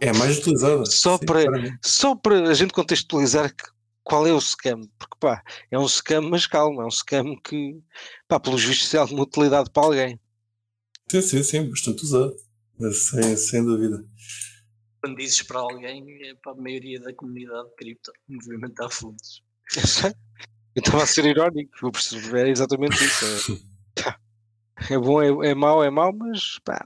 [0.00, 0.84] É a mais utilizada.
[0.86, 1.78] Só sim, para- claramente.
[1.84, 3.70] Só para a gente contextualizar que-
[4.04, 7.80] qual é o scam, porque pá, é um scam, mas calma, é um scam que,
[8.28, 10.20] pá, pelos vistos, tem alguma utilidade para alguém.
[11.10, 12.34] Sim, sim, sim, bastante usado.
[12.78, 14.04] Mas Sem, sem dúvida.
[15.00, 19.42] Quando dizes para alguém, é para a maioria da comunidade cripto movimentar fundos.
[19.76, 20.12] Eu sei.
[20.74, 23.52] Eu estava a ser irónico, eu percebi, é exatamente isso.
[23.98, 24.14] É,
[24.94, 26.82] é bom, é, é mau, é mau, mas pá,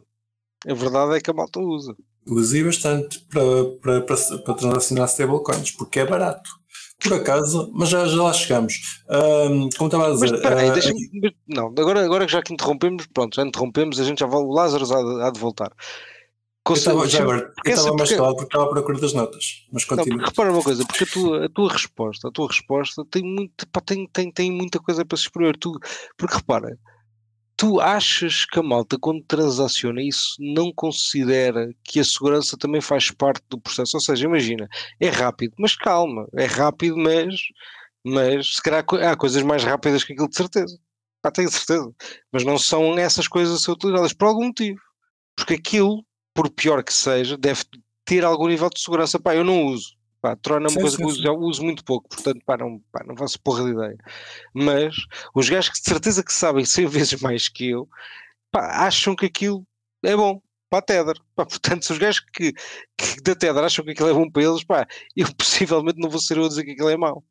[0.67, 1.97] a verdade é que a malta usa.
[2.27, 6.51] Usei bastante para, para, para, para transacionar stablecoins, porque é barato.
[7.03, 9.03] Por acaso, mas já, já lá chegamos.
[9.09, 11.09] Ahm, como estava a Mas dizer, espera aí, ah, deixa-me.
[11.23, 14.41] mas Não, agora, agora que já que interrompemos, pronto, já interrompemos, a gente já vai,
[14.41, 14.85] o Lázaro
[15.23, 15.71] há há de voltar.
[16.69, 19.67] eu estava, porque estava mais calado porque estava à procura das notas.
[19.71, 20.17] Mas Não, continua.
[20.19, 23.69] porque repara uma coisa, porque a tua, a tua resposta, a tua resposta tem, muito,
[23.69, 25.55] pá, tem, tem, tem muita coisa para se explorar.
[25.59, 25.71] Tu,
[26.17, 26.79] porque repara,
[27.57, 33.11] tu achas que a malta, quando transaciona isso, não considera que a segurança também faz
[33.11, 33.97] parte do processo?
[33.97, 34.69] Ou seja, imagina,
[35.01, 37.35] é rápido, mas calma, é rápido, mas,
[38.05, 40.79] mas se calhar há coisas mais rápidas que aquilo de certeza.
[41.23, 41.91] Pá, tenho certeza.
[42.31, 44.81] Mas não são essas coisas a ser utilizadas por algum motivo.
[45.37, 47.65] Porque aquilo, por pior que seja, deve
[48.05, 49.19] ter algum nível de segurança.
[49.19, 49.97] Pá, eu não uso.
[50.27, 52.81] Pá, Tron é uma coisa que eu uso, já uso muito pouco, portanto, pá, não,
[52.91, 53.97] pá, não faço porra de ideia.
[54.53, 54.97] Mas
[55.33, 57.89] os gajos que de certeza que sabem 100 vezes mais que eu,
[58.51, 59.65] pá, acham que aquilo
[60.03, 61.15] é bom para a Tether.
[61.37, 62.53] Pá, portanto, se os gajos que,
[62.99, 64.85] que da Tether acham que aquilo é bom para eles, pá,
[65.15, 67.23] eu possivelmente não vou ser eu a dizer que aquilo é mau.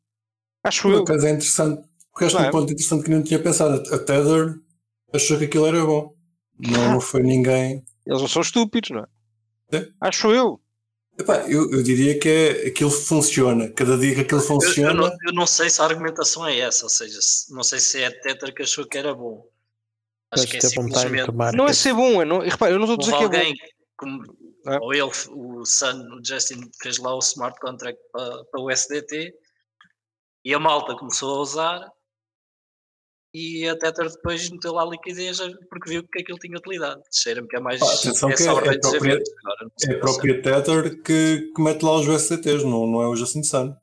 [0.64, 1.04] Acho eu.
[1.06, 2.50] é interessante, porque acho Não um é?
[2.50, 3.74] ponto interessante que não tinha pensado.
[3.94, 4.58] A Tether
[5.12, 6.14] achou que aquilo era bom.
[6.58, 7.84] Não, não foi ninguém.
[8.06, 9.76] Eles não são estúpidos, não é?
[9.76, 9.88] É.
[10.00, 10.58] Acho eu.
[11.18, 13.70] Epá, eu, eu diria que é, aquilo funciona.
[13.70, 14.92] Cada dia que aquilo Eu, eu funciona.
[14.92, 18.02] não, eu não sei se a argumentação é essa, ou seja, se- não sei se
[18.02, 19.48] é a Tether que achou que era bom.
[20.30, 21.32] Acho Acho que é é simplesmente.
[21.56, 23.28] Não é ser bom, é não, repara, eu não estou a houve dizer que é
[23.28, 23.48] bom.
[23.48, 23.56] alguém,
[23.96, 24.36] como
[24.68, 24.78] É.
[24.80, 29.32] Ou ele, o Sun, o Justin fez lá o smart contract para, para o SDT
[30.44, 31.92] e a malta começou a usar
[33.38, 37.02] e a Tether depois meteu lá a liquidez porque viu que aquilo tinha utilidade.
[37.12, 39.22] Cheira-me que é mais Pá, atenção que só é- é própria-
[39.88, 43.42] É a própria Tether que, que mete lá os USDTs, não, não é o Justin
[43.42, 43.76] Sun.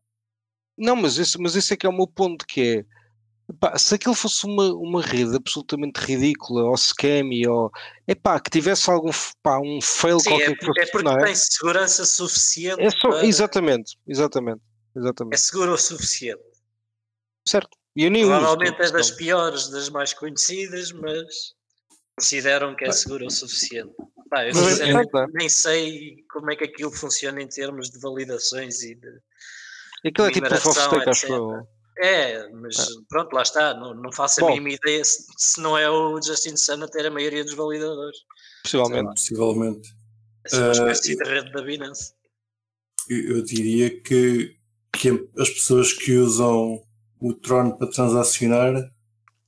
[0.77, 3.93] Não, mas esse, mas esse é que é o meu ponto, que é pá, se
[3.93, 7.69] aquilo fosse uma, uma rede absolutamente ridícula, ou scammy, ou
[8.07, 9.11] epá, que tivesse algum
[9.43, 11.25] pá, um fail Sim, qualquer é, que fosse, é porque não é?
[11.25, 12.81] tem segurança suficiente.
[12.81, 14.61] É só, para- exatamente, exatamente,
[14.95, 16.41] é exatamente, seguro o suficiente.
[17.47, 17.77] certo.
[17.95, 21.53] E eu nem uso, Provavelmente é das piores, das mais conhecidas, mas
[22.19, 23.93] consideram que é seguro o suficiente.
[24.29, 27.99] Pá, eu é sinceramente verdade, nem sei como é que aquilo funciona em termos de
[27.99, 29.07] validações e de.
[30.05, 31.67] Aquilo é tipo mineração, stake, acho eu.
[31.99, 32.75] É, mas
[33.07, 33.75] pronto, lá está.
[33.75, 34.53] Não, não faço a Bom.
[34.53, 38.17] mínima ideia se, se não é o Justin Sun a ter a maioria dos validadores.
[38.63, 39.09] Possivelmente.
[39.11, 39.89] Possivelmente.
[40.51, 42.13] É uma Ah, espécie e- de rede da Binance.
[43.07, 44.57] Eu, eu diria que,
[44.91, 46.83] que as pessoas que usam
[47.23, 48.73] o Tron para transacionar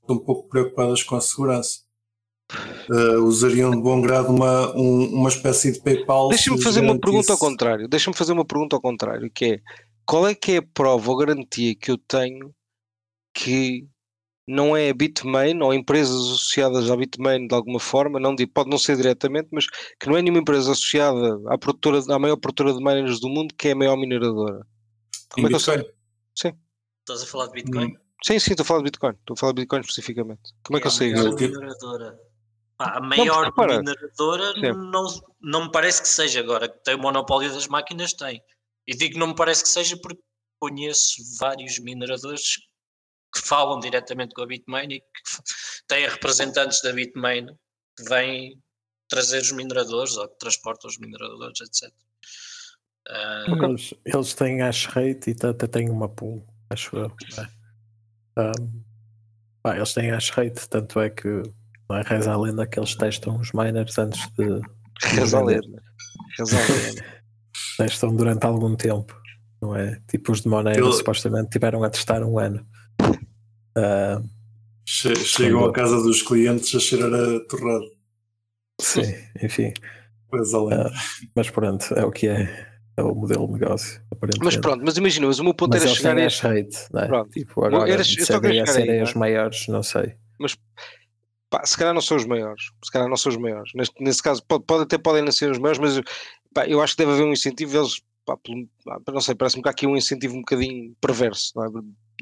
[0.01, 1.79] estão um pouco preocupadas com a segurança.
[2.51, 6.29] Ah, usariam de bom grado uma, um- uma espécie de PayPal.
[6.29, 7.87] Deixa-me fazer uma pergunta ao contrário.
[7.87, 9.59] Deixa-me fazer uma pergunta ao contrário, que é
[10.05, 12.53] qual é que é a prova ou garantia que eu tenho
[13.33, 13.85] que
[14.47, 18.77] não é a Bitmain ou empresas associadas à Bitmain de alguma forma, não pode não
[18.77, 19.65] ser diretamente, mas
[19.99, 23.53] que não é nenhuma empresa associada à, produtora, à maior produtora de miners do mundo,
[23.57, 24.59] que é a maior mineradora.
[24.59, 25.77] em Como é que eu sei?
[25.77, 25.95] Bitcoin.
[27.05, 27.85] Estás a falar de Bitcoin?
[27.85, 29.11] Hum, Sim, sim, estou a falar de Bitcoin.
[29.11, 30.53] Estou a falar de Bitcoin especificamente.
[30.63, 31.35] Como é que eu sei a isso?
[31.35, 32.19] mineradora.
[32.75, 34.73] Pá, a maior mineradora Sim.
[34.91, 35.05] não,
[35.39, 38.41] não me parece que seja agora, que tem o monopólio das máquinas, tem.
[38.87, 40.19] E digo não me parece que seja porque
[40.59, 42.57] conheço vários mineradores
[43.33, 45.05] que falam diretamente com a Bitmain e que
[45.87, 47.45] têm representantes da Bitmain
[47.95, 48.59] que vêm
[49.07, 51.93] trazer os mineradores ou que transportam os mineradores, etc.
[53.07, 57.11] Ah, Eles, eles têm hash rate e até têm uma pool, acho eu.
[57.37, 57.47] não é?
[58.37, 58.81] Ahm,
[59.63, 61.27] pá, eles têm hash rate, tanto é que
[61.89, 64.61] não é reza a lenda que eles testam os miners antes de.
[65.03, 65.81] Reza a lenda.
[66.37, 67.05] Reza a lenda.
[67.77, 69.15] testam durante algum tempo,
[69.61, 70.01] não é?
[70.09, 72.65] Tipo os de Monero Eu- supostamente tiveram a testar um ano.
[73.77, 74.21] Ah,
[74.85, 77.85] che- Chegam à casa dos clientes a cheirar a torrado.
[78.81, 79.01] sim,
[79.41, 79.73] enfim.
[80.29, 80.77] Pois além.
[80.79, 80.91] Ah,
[81.35, 82.74] mas pronto, é o que é.
[82.97, 84.01] É o modelo de negócio.
[84.41, 87.01] Mas pronto, mas imagina, mas o meu ponto Mas era chegar a hash rate, não
[87.01, 87.07] é?
[87.07, 87.29] Pronto.
[87.31, 89.03] Tipo, agora, era- eu se aí, serem não é?
[89.03, 90.15] os maiores, não sei.
[91.49, 93.71] pá, se calhar não são os maiores, se calhar não são os maiores.
[93.75, 96.01] Neste, nesse caso, pode, pode- até podem não ser os maiores, mas
[96.53, 98.37] pá, eu acho que deve haver um incentivo, eles, pá,
[99.11, 101.69] não sei, parece-me que há aqui um incentivo um bocadinho perverso, não é?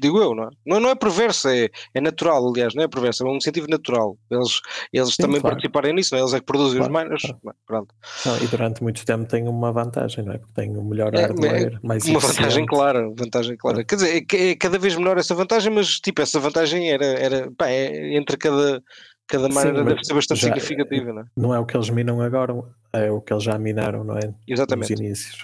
[0.00, 0.48] Digo eu, não é?
[0.66, 4.18] Não, não é perverso, é, é natural, aliás, não é perverso, é um incentivo natural.
[4.28, 4.60] Eles,
[4.92, 5.54] eles Sim, também claro.
[5.54, 6.22] participarem nisso, não é?
[6.22, 7.38] eles é que produzem os Claro, miners, claro.
[7.46, 7.52] é?
[7.64, 7.94] pronto.
[8.26, 10.38] Não, e durante muito tempo tem uma vantagem, não é?
[10.38, 12.66] Porque tem o melhor É, hardware, mais Uma vantagem eficiente.
[12.66, 13.84] clara, vantagem clara.
[13.84, 17.50] Quer dizer, é, é cada vez menor essa vantagem, mas tipo, essa vantagem era, era
[17.52, 18.82] pá, é, entre cada,
[19.28, 21.24] cada Sim, miner deve mas ser bastante já- significativa, não é?
[21.36, 22.52] Não é o que eles minam agora,
[22.92, 24.26] é o que eles já minaram, não é?
[24.26, 24.92] Nos Exatamente.
[24.92, 25.40] inícios.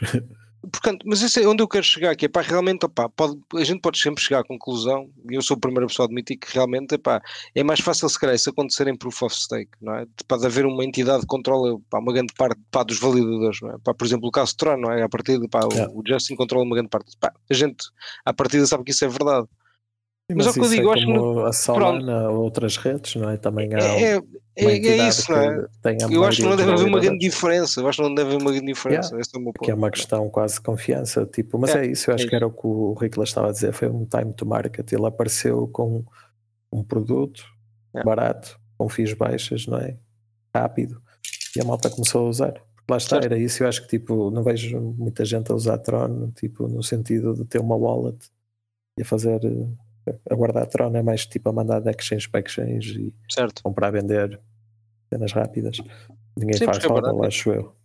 [0.63, 3.65] Portanto, mas esse é onde eu quero chegar, que é pá, realmente, opá, pode, a
[3.65, 6.53] gente pode sempre chegar à conclusão, e eu sou a primeira pessoa a admitir que
[6.53, 7.23] realmente epá,
[7.55, 10.05] é mais fácil se calhar isso acontecer em proof of stake, não é?
[10.05, 13.71] De- Pode haver uma entidade que controla pá, uma grande parte pá, dos validadores, não
[13.71, 13.77] é?
[13.83, 15.03] Pá, por exemplo, o caso de Tron, não é?
[15.03, 15.93] A partir de, pá, o- Yeah.
[15.95, 17.17] o Justin controla uma grande parte.
[17.19, 17.87] Pá, a gente,
[18.25, 19.47] à partida, sabe que isso é verdade.
[20.35, 23.15] Mas é o que eu isso digo, é acho que a Solana ou outras redes,
[23.17, 23.37] não é?
[23.37, 24.21] Também há É, é,
[24.57, 25.67] é, é isso, não é?
[26.11, 28.43] Eu acho que não deve haver uma grande diferença, eu acho que não deve haver
[28.43, 29.53] uma grande diferença, esse é.
[29.63, 32.29] Que é uma questão quase de confiança, tipo, mas É, é, isso, eu acho é
[32.29, 35.07] que era o que o Ricola estava a dizer, foi um time to market, ele
[35.07, 36.05] apareceu com
[36.73, 37.45] um produto
[37.95, 38.03] É.
[38.05, 39.97] barato, com FIIs baixas, não é?
[40.55, 41.01] Rápido,
[41.57, 42.53] e a malta começou a usar.
[42.53, 43.25] Porque lá está, Certo.
[43.27, 46.83] era isso, eu acho que tipo, não vejo muita gente a usar Tron, tipo, no
[46.83, 48.19] sentido de ter uma wallet
[48.99, 49.69] e a fazer, eh,
[50.31, 53.91] a guardar Tron, é mais tipo a mandar de exchange para exchange e Certo, comprar,
[53.91, 54.41] vender
[55.13, 55.79] cenas rápidas.
[56.37, 56.93] Ninguém Sim, faz porque
[57.25, 57.77] é acho eu.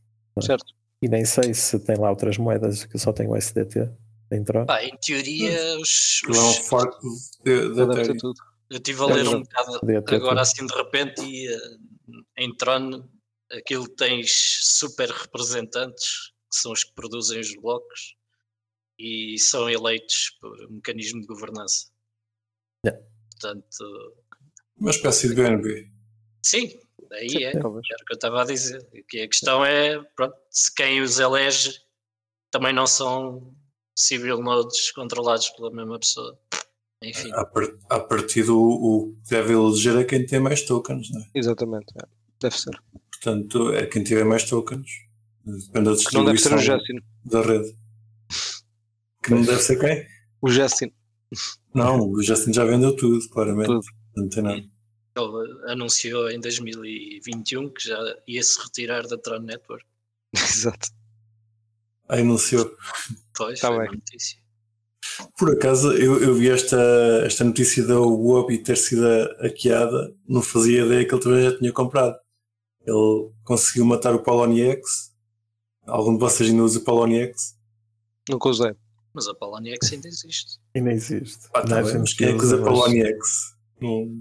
[0.42, 0.66] certo.
[1.02, 3.90] E nem sei se tem lá outras moedas que só tem o SDT.
[4.30, 4.66] Tem Tron.
[4.66, 8.34] pá, em teoria, os, Aquilo é um os- fork de, tudo.
[8.72, 10.40] eu estive a ler É um bocado agora tudo.
[10.40, 11.60] assim de repente e eh,
[12.40, 13.08] em Tron
[13.52, 14.32] aquilo tens
[14.64, 18.16] super representantes que são os que produzem os blocos
[18.98, 21.88] e são eleitos por um mecanismo de governança.
[22.86, 23.04] Yeah.
[23.32, 24.16] Portanto,
[24.78, 25.90] Uma espécie de BNB.
[26.44, 26.78] sim,
[27.12, 27.56] aí é.
[27.56, 28.86] Era o que eu estava a dizer.
[29.10, 31.80] Que a questão é, pronto, se quem os elege
[32.52, 33.54] também não são
[33.98, 36.40] civil nodes controlados pela mesma pessoa.
[37.04, 41.10] Enfim, A, par- a partir do o que deve eleger é quem tem mais tokens,
[41.12, 41.26] né?
[41.36, 42.08] Exatamente, é.
[42.42, 42.72] deve ser.
[43.12, 44.90] Portanto, é quem tiver mais tokens.
[45.46, 47.00] Depende da Que não deve ser o distribuição Justin.
[47.26, 47.78] da rede.
[49.24, 50.08] Que não deve ser quem?
[50.42, 50.92] O Justin.
[51.74, 53.68] Não, o Justin já vendeu tudo, claramente.
[53.68, 53.86] Tudo.
[54.16, 54.58] Não tem nada.
[54.58, 59.86] Ele anunciou em 2021 que já ia se retirar da Tron Network.
[60.34, 60.90] Exato.
[62.10, 62.70] Aí anunciou.
[63.36, 63.96] Pois, Tá foi bem.
[63.98, 64.38] notícia.
[65.38, 66.78] Por acaso, eu, eu vi esta,
[67.26, 69.04] esta notícia da Wobby ter sido
[69.40, 72.16] hackeada, não fazia ideia que ele também já tinha comprado.
[72.86, 75.14] Ele conseguiu matar o Poloniex.
[75.88, 77.56] Algum de vocês ainda usa o Poloniex?
[78.30, 78.72] Nunca usei.
[79.16, 80.60] Mas a Poloniex ainda existe.
[80.76, 81.48] E não existe.
[81.54, 83.56] Ah, tá Não, bem, quem é que usa mas Poloniex?
[83.80, 84.20] Não-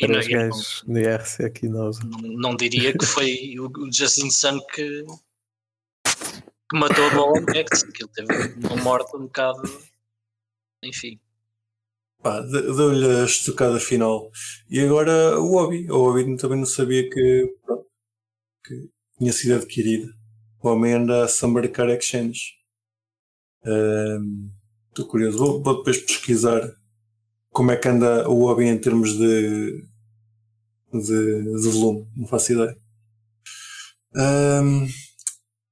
[0.00, 2.10] E não, Três não, gajos no IRC aqui não usam.
[2.10, 5.04] não diria que foi o Justin Sun que,
[6.70, 7.82] que matou a Poloniex.
[7.84, 9.62] que ele teve uma morte um bocado.
[10.82, 11.18] Enfim.
[12.22, 14.30] Pá, de- deu-lhe a estocada final.
[14.68, 15.90] E agora o Hobby.
[15.90, 17.86] O Hobby também não sabia que, pronto,
[18.64, 20.12] que tinha sido adquirida.
[20.62, 22.54] O homem anda a sambarcar exchange.
[23.64, 25.38] Estou curioso.
[25.38, 26.60] Vou, vou depois pesquisar
[27.50, 29.84] como é que anda o Hobby em termos de,
[30.92, 32.08] de, de volume.
[32.16, 32.76] Não faço ideia.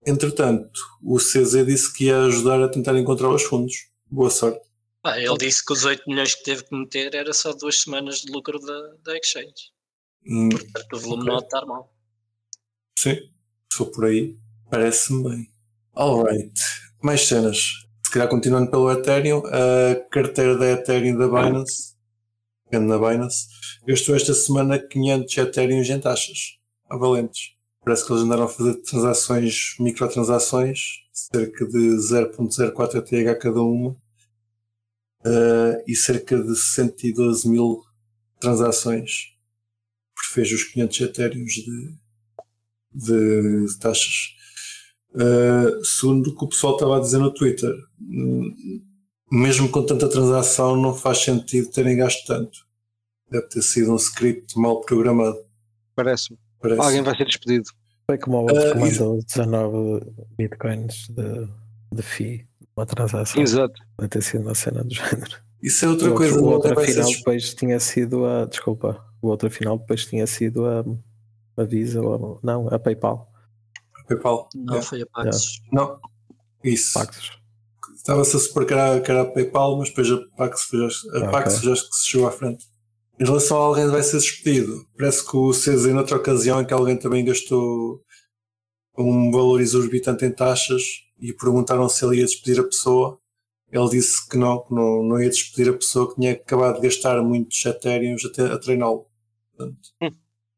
[0.07, 3.75] Entretanto, o CZ disse que ia ajudar a tentar encontrar os fundos.
[4.11, 4.61] Boa sorte.
[5.05, 8.21] Ah, ele disse que os 8 milhões que teve que meter era só duas semanas
[8.21, 9.73] de lucro da, da Exchange.
[10.27, 11.33] Hum, Portanto, o volume Ok.
[11.33, 11.93] não estar mal.
[12.99, 14.37] Sim, se for por aí,
[14.71, 15.53] parece-me bem.
[15.95, 16.53] Alright,
[17.03, 17.87] mais cenas.
[18.05, 21.95] Se calhar continuando pelo Ethereum, a carteira da Ethereum da Binance,
[22.71, 23.49] na Binance,
[23.87, 27.55] gastou esta semana 500 Ethereum em taxas, a valentes.
[27.85, 30.79] Parece que eles andaram a fazer transações, microtransações,
[31.13, 33.97] cerca de 0.04 ETH cada uma,
[35.25, 37.83] eh, e cerca de 112 mil
[38.39, 39.33] transações.
[40.33, 41.95] Fez os 500 Ethereum de,
[42.95, 44.37] de taxas.
[45.15, 47.71] Uh, segundo o que o pessoal estava a dizer no Twitter,
[49.31, 52.59] mesmo com tanta transação, não faz sentido terem gasto tanto.
[53.31, 55.39] Deve ter sido um script mal programado.
[55.95, 56.39] Parece-me.
[56.61, 56.81] Parece.
[56.81, 57.69] Alguém vai ser despedido.
[58.07, 61.49] Foi como o outro Ah, que mandou 19 bitcoins de,
[61.97, 62.47] de FII,
[62.77, 63.41] uma transação.
[63.41, 63.81] Exato.
[63.99, 65.37] Deve ter sido uma cena do género.
[65.63, 66.35] Isso é outra o coisa.
[66.35, 68.45] outro, o outro vai ser depois tinha sido a.
[68.47, 70.85] Desculpa, o outro afinal depois tinha sido a,
[71.57, 73.32] a Visa ou a- não, a PayPal.
[74.15, 74.49] PayPal.
[74.55, 74.87] Não Yeah.
[74.89, 75.61] foi a Paxos.
[75.73, 75.99] Não.
[76.65, 76.93] Isso.
[76.95, 77.31] Paxos.
[77.97, 80.87] Estava-se a supor que era, que era a PayPal, mas depois a Pax, foi já-
[81.15, 81.31] a Ok.
[81.31, 82.65] Pax já que se chegou à frente.
[83.21, 86.65] Em relação a alguém que vai ser despedido, parece que o CZ, noutra ocasião, em
[86.67, 88.03] que alguém também gastou
[88.99, 90.83] um valor exorbitante em taxas
[91.21, 93.19] e perguntaram se ele ia despedir a pessoa,
[93.71, 96.89] ele disse que não, que não, não ia despedir a pessoa que tinha acabado de
[96.89, 99.07] gastar muitos Ethereums a, a treiná-lo.
[99.57, 100.11] Portanto, Hum.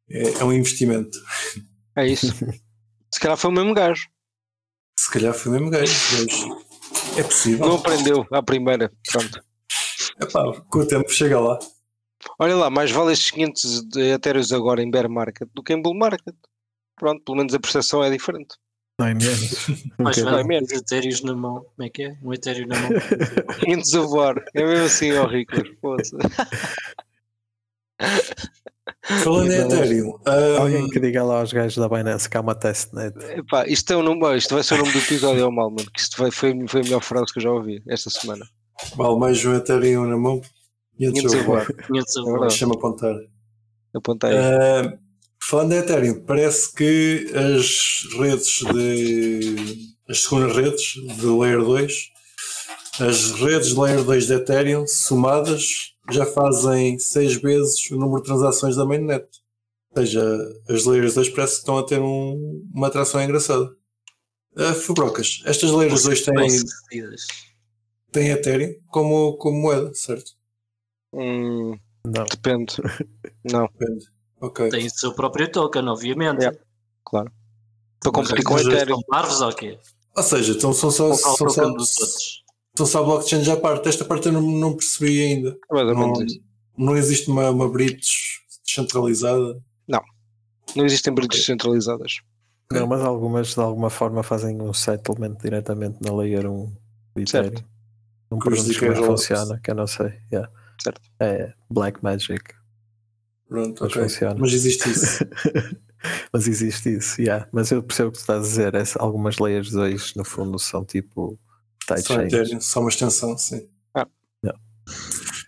[0.08, 1.18] é, é um investimento.
[1.96, 2.26] É isso.
[3.24, 4.08] Se calhar foi o mesmo gajo.
[5.00, 7.66] Se calhar foi mesmo gajo, mas é possível.
[7.66, 8.92] Não aprendeu à primeira.
[9.10, 9.42] Pronto.
[10.20, 11.58] Epá, com o tempo chega lá.
[12.38, 15.80] Olha lá, mais vale estes 500 de Ethereums agora em bear market do que em
[15.80, 16.34] bull market.
[16.96, 18.56] Pronto, pelo menos a percepção é diferente.
[19.00, 19.66] Não é menos.
[19.98, 20.70] Vai vai menos.
[20.70, 21.64] Ethereum na mão.
[21.74, 22.18] Como é que é?
[22.22, 22.90] Um Ethereum na mão.
[23.64, 24.44] 500 a voar.
[24.54, 25.54] É mesmo assim, ó Rico.
[29.22, 30.18] Falando em Ethereum,
[30.58, 33.14] Alguém que diga lá aos gajos da Binance que há uma testnet.
[33.36, 35.90] Epá, isto, é o nome, isto vai ser o nome do episódio ao mal, mano.
[35.92, 38.46] Que isto vai, foi, foi a melhor frase que eu já ouvi esta semana.
[38.96, 40.40] vale mais um Ethereum na mão.
[40.96, 41.66] 500 500 a a voar.
[41.66, 42.32] 500 a É voar.
[42.32, 42.48] verdade.
[42.50, 43.14] Deixa-me apontar.
[43.94, 44.36] Aponta aí.
[44.36, 44.98] Ah,
[45.48, 49.94] falando em Ethereum, parece que as redes de.
[50.08, 51.94] as segundas redes de Layer 2,
[53.00, 58.28] as redes de Layer 2 de Ethereum somadas já fazem 6 vezes o número de
[58.28, 59.26] transações da mainnet.
[59.96, 60.22] Ou seja,
[60.68, 63.64] as Layers 2 parece que estão a ter um- uma atração engraçada.
[64.56, 66.48] Uh, Fubrocas, estas Layers 2 têm,
[68.12, 70.32] têm Ethereum como, como moeda, certo?
[71.12, 72.24] Hum, Não.
[72.24, 72.74] depende.
[73.44, 74.06] Não, Depende.
[74.40, 74.68] Ok.
[74.70, 76.40] Tem o seu próprio token, obviamente.
[76.40, 76.58] Yeah.
[77.04, 77.32] claro.
[78.00, 78.96] Para competir com o Mas, Ethereum.
[78.96, 79.78] São parvos ou quê?
[80.16, 82.43] Ou seja, então são só, Ou são só, token dos outros?
[82.76, 83.88] São só blockchains à parte.
[83.88, 85.56] Esta parte eu não, não percebi ainda.
[85.72, 86.12] É Não,
[86.76, 89.60] não existe uma, uma bridge descentralizada.
[90.74, 92.20] Não existem bridges centralizadas.
[92.72, 96.66] Não, mas algumas de alguma forma fazem um settlement diretamente na layer 1
[97.14, 97.48] do Certo.
[97.48, 97.68] Ethereum.
[98.30, 100.14] Não perguntes como é que funciona, que eu não sei.
[100.32, 100.50] Yeah.
[100.82, 101.00] Certo.
[101.20, 102.42] É Black Magic,
[103.48, 104.02] Pronto, mas ok.
[104.02, 104.36] funciona.
[104.38, 105.24] Mas existe isso.
[106.32, 107.46] mas existe isso, yeah.
[107.52, 108.74] mas eu percebo o que tu estás a dizer.
[108.74, 111.38] Essa- algumas layers 2 no fundo são tipo
[111.86, 112.20] tight só.
[112.20, 113.68] Ethereum, só uma extensão, sim.
[113.94, 114.06] Ah.
[114.44, 114.60] Yeah.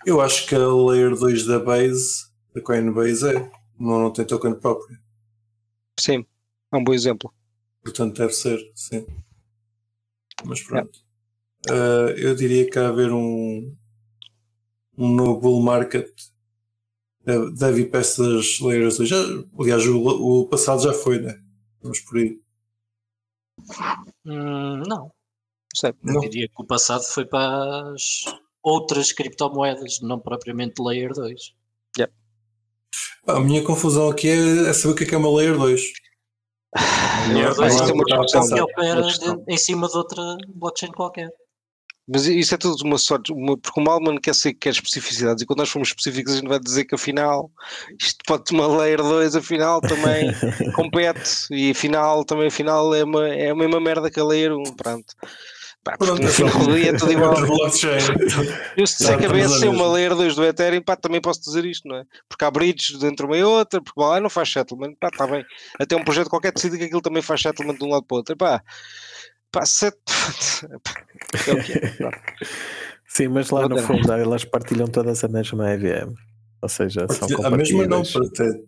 [0.05, 3.51] Eu acho que a layer 2 da Base, da Coinbase, é.
[3.79, 4.97] Não, não tem token próprio.
[5.99, 6.25] Sim,
[6.71, 7.33] é um bom exemplo.
[7.83, 9.05] Portanto, deve ser, sim.
[10.43, 10.99] Mas pronto.
[11.69, 13.75] Uh, eu diria que há a haver um,
[14.97, 16.09] um novo bull market.
[17.23, 19.09] Deve, deve ir peças layers 2.
[19.09, 19.17] Já,
[19.59, 21.41] aliás, o, o passado já foi, né?
[21.81, 22.39] Vamos por aí.
[24.25, 25.11] Hum, não.
[25.83, 26.21] Eu não.
[26.21, 28.25] diria que o passado foi para as
[28.63, 31.53] outras criptomoedas, não propriamente Layer 2.
[31.99, 32.13] Yep.
[33.27, 35.81] A minha confusão aqui é, é saber o que é, que é uma Layer 2.
[37.33, 39.07] Layer 2 é uma discussão que opera
[39.47, 41.29] em cima de outra blockchain qualquer.
[42.09, 45.45] Mas isso é tudo uma sorte, uma, porque o Malman quer ser quer especificidades, e
[45.45, 47.51] quando nós formos específicos, a gente vai dizer que afinal
[48.01, 50.31] isto pode ter uma layer 2, afinal também
[50.73, 54.63] compete, e afinal também afinal é, uma, é a mesma merda que a layer 1,
[54.75, 55.13] pronto.
[55.83, 57.33] Pá, Pronto, no final do dia é tudo igual.
[58.75, 61.41] Eu se disser que a BSC é uma layer 2 do Ethereum, pá, também posso
[61.41, 62.03] dizer isto, não é?
[62.27, 65.45] Porque há bridges dentro uma e outra, porque lá não faz settlement, pá, está bem.
[65.79, 68.17] Até um projeto qualquer decide que aquilo também faz settlement de um lado para o
[68.17, 68.61] outro, pá.
[69.51, 69.95] Pá, set...
[71.47, 72.11] é o que é.
[73.07, 76.13] Sim, mas lá no fundo elas partilham todas a mesma EVM.
[76.61, 77.45] Ou seja, são compatíveis.
[77.45, 78.63] A mesma não, para ter.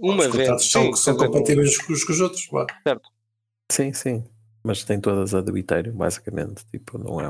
[0.00, 0.70] Uma vez.
[0.70, 2.68] São, são compatíveis com os, com os outros, claro.
[2.86, 3.08] Certo.
[3.70, 4.24] Sim, sim.
[4.62, 6.64] Mas tem todas a do Ethereum, basicamente.
[6.66, 7.28] Tipo, não é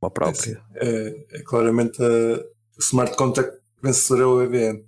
[0.00, 0.62] uma própria.
[0.76, 2.44] É, é, claramente a
[2.78, 4.84] smart contract vencedora é o EVM.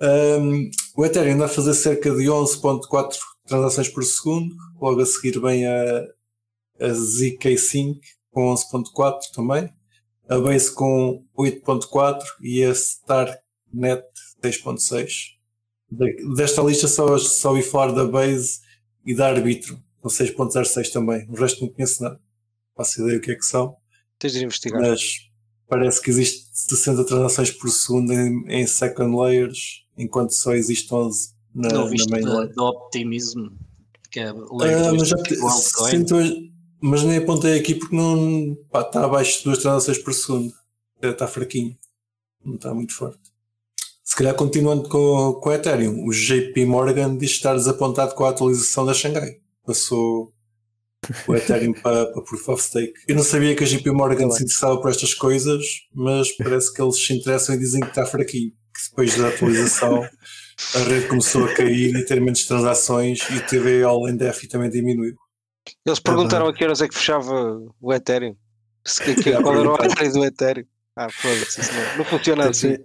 [0.00, 3.16] Um, o Ethereum anda a fazer cerca de 11.4
[3.46, 6.06] transações por segundo, logo a seguir vem a,
[6.80, 8.00] a ZK Sync
[8.30, 9.72] com 11.4 também,
[10.28, 14.04] a Base com 8.4 e a StarNet
[14.42, 15.32] 6.6.
[16.34, 18.60] Desta lista só, só ouvi falar da Base
[19.04, 21.26] e da Arbitrum, com 6.06 também.
[21.30, 22.20] O resto não conheço nada.
[22.76, 23.76] Faço ideia o que é que são.
[24.18, 24.82] Tens de investigar.
[24.82, 25.30] Mas
[25.68, 31.32] parece que existe 60 transações por segundo em, em second layers, enquanto só existe 11
[31.54, 32.58] na, não viste na main da, layer.
[32.58, 33.48] Optimism,
[34.10, 34.34] que é ah,
[34.98, 35.16] mas, já
[35.88, 36.14] sinto,
[36.80, 40.52] mas nem apontei aqui porque não pá, está abaixo de duas transações por segundo.
[41.00, 41.76] Está fraquinho.
[42.44, 43.20] Não está muito forte.
[44.04, 48.30] Se calhar continuando com, com o Ethereum, o JP Morgan diz estar desapontado com a
[48.30, 50.32] atualização da Xangai passou
[51.26, 52.92] o Ethereum para, para Proof of Stake.
[53.08, 56.80] Eu não sabia que a JP Morgan se interessava por estas coisas, mas parece que
[56.80, 58.50] eles se interessam e dizem que está fraquinho.
[58.50, 60.02] Que depois da atualização
[60.74, 64.70] a rede começou a cair e ter menos transações e o TVL em DeFi também
[64.70, 65.14] diminuiu.
[65.84, 68.36] Eles perguntaram a que horas é que fechava o Ethereum.
[68.84, 70.64] Se, que, que, qual era o horário do Ethereum?
[70.96, 72.76] Ah, foda-se, não, não funciona assim.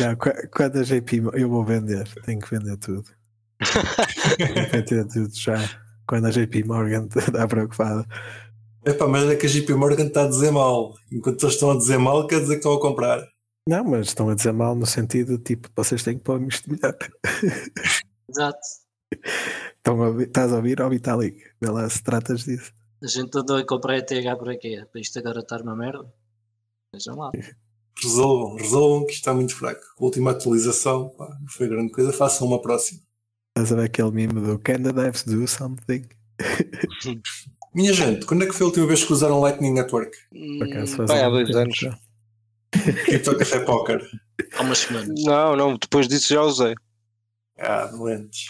[0.00, 0.16] Não,
[0.50, 3.04] quando a JP eu vou vender, tenho que vender tudo.
[4.36, 8.06] tenho que vender tudo já quando a JP Morgan está preocupada.
[8.84, 10.94] Epá, mas é que a JP Morgan está a dizer mal.
[11.10, 13.26] Enquanto eles estão a dizer mal, quer dizer que estão a comprar.
[13.68, 16.96] Não, mas estão a dizer mal no sentido tipo, vocês têm que pôr isto melhor.
[18.30, 18.58] Exato.
[19.76, 21.42] Estão a estás a ouvir ao Vitalik?
[21.60, 22.72] Vê lá se tratas disso.
[23.02, 26.12] A gente andou a comprar ETH por aqui, para isto agora estar uma merda.
[26.92, 27.30] Vejam lá.
[28.00, 29.80] Resolvam, resolvam que está muito fraco.
[29.98, 33.00] A última atualização pá, não foi grande coisa, façam uma próxima.
[33.56, 36.04] Estás a ver aquele meme do Can the devs do something?
[37.74, 40.14] Minha gente, quando é que foi a última vez que usaram Lightning Network?
[40.30, 40.58] Hum,
[41.06, 41.78] vai há dois anos.
[43.06, 44.06] Cripto Café Poker.
[44.58, 45.24] Há umas semanas.
[45.24, 46.74] Não, não, depois disso já usei.
[47.58, 48.44] Ah, doentes.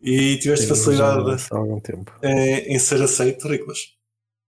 [0.00, 2.10] E tiveste Sim, facilidade há algum tempo.
[2.22, 3.98] Em, em ser aceito, Riclas?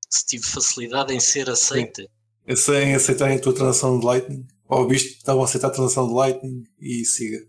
[0.09, 2.09] Se tive facilidade em ser aceito.
[2.47, 4.49] Em aceitarem a tua transação de Lightning?
[4.67, 7.47] Ou visto que estavam a aceitar a transação de Lightning e siga.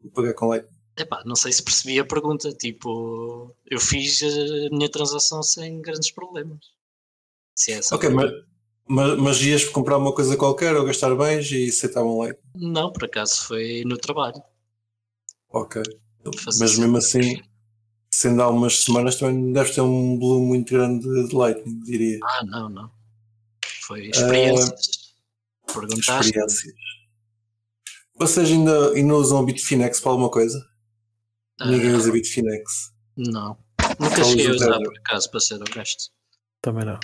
[0.00, 0.71] Vou pagar com Lightning.
[0.96, 2.52] Epá, não sei se percebi a pergunta.
[2.52, 6.58] Tipo, eu fiz a minha transação sem grandes problemas.
[7.54, 8.30] Se é essa ok, mas,
[8.86, 12.34] mas, mas ias comprar uma coisa qualquer ou gastar bens e aceitavam lá?
[12.54, 14.42] Não, por acaso foi no trabalho.
[15.50, 15.82] Ok.
[16.58, 17.42] Mas mesmo assim,
[18.10, 22.20] sendo há umas semanas, também deves ter um volume muito grande de Lightning, diria.
[22.22, 22.90] Ah, não, não.
[23.82, 24.78] Foi experiências.
[25.68, 26.26] Uh, Perguntaste.
[26.26, 26.74] Experiências.
[28.14, 30.71] Vocês ainda, ainda usam o Bitfinex para alguma coisa?
[31.66, 32.92] Ninguém usa Bitfinex.
[33.16, 33.56] Não.
[33.98, 36.10] Nunca cheguei a usar por acaso, para ser honesto.
[36.60, 36.98] Também não.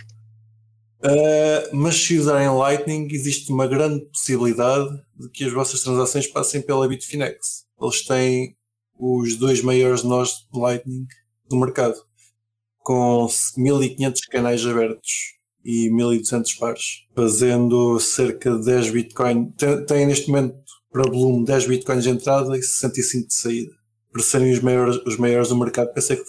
[1.01, 6.61] Uh, mas se usarem Lightning, existe uma grande possibilidade de que as vossas transações passem
[6.61, 7.67] pela Bitfinex.
[7.81, 8.57] Eles têm
[8.99, 11.07] os dois maiores nós de Lightning
[11.49, 11.95] do mercado,
[12.79, 19.53] com 1500 canais abertos e 1200 pares, fazendo cerca de 10 Bitcoin.
[19.53, 20.59] Tem, tem neste momento
[20.91, 23.78] para volume 10 Bitcoins de entrada e 65 de saída
[24.19, 26.25] por serem os maiores, os maiores do mercado, pensei que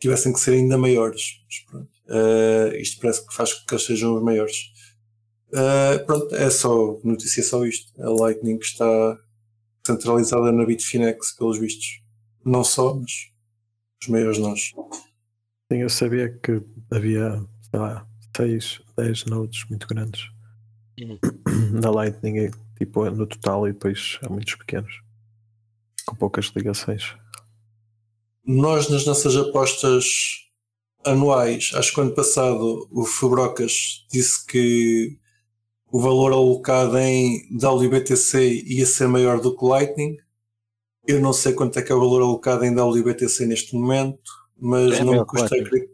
[0.00, 1.22] tivessem que ser ainda maiores.
[2.08, 4.56] Uh, isto parece que faz com que eles sejam os maiores.
[5.50, 7.92] Uh, pronto, é só notícia, é só isto.
[8.02, 9.16] A Lightning está
[9.86, 12.02] centralizada na Bitfinex, pelos vistos.
[12.44, 13.12] Não só, mas
[14.02, 14.72] os maiores nós.
[15.70, 16.60] Sim, eu sabia que
[16.90, 18.04] havia, sei lá,
[18.36, 20.22] 6, 10 nodes muito grandes
[21.00, 21.18] Uhum.
[21.80, 25.00] na Lightning, tipo no total, e depois há muitos pequenos
[26.10, 27.14] com poucas ligações.
[28.44, 30.04] Nós, nas nossas apostas
[31.04, 35.16] anuais, acho que ano passado o Fubrocas disse que
[35.92, 40.16] o valor alocado em WBTC ia ser maior do que Lightning.
[41.06, 44.20] Eu não sei quanto é que é o valor alocado em WBTC neste momento,
[44.58, 45.70] mas É não me custa a Lightning.
[45.70, 45.90] crer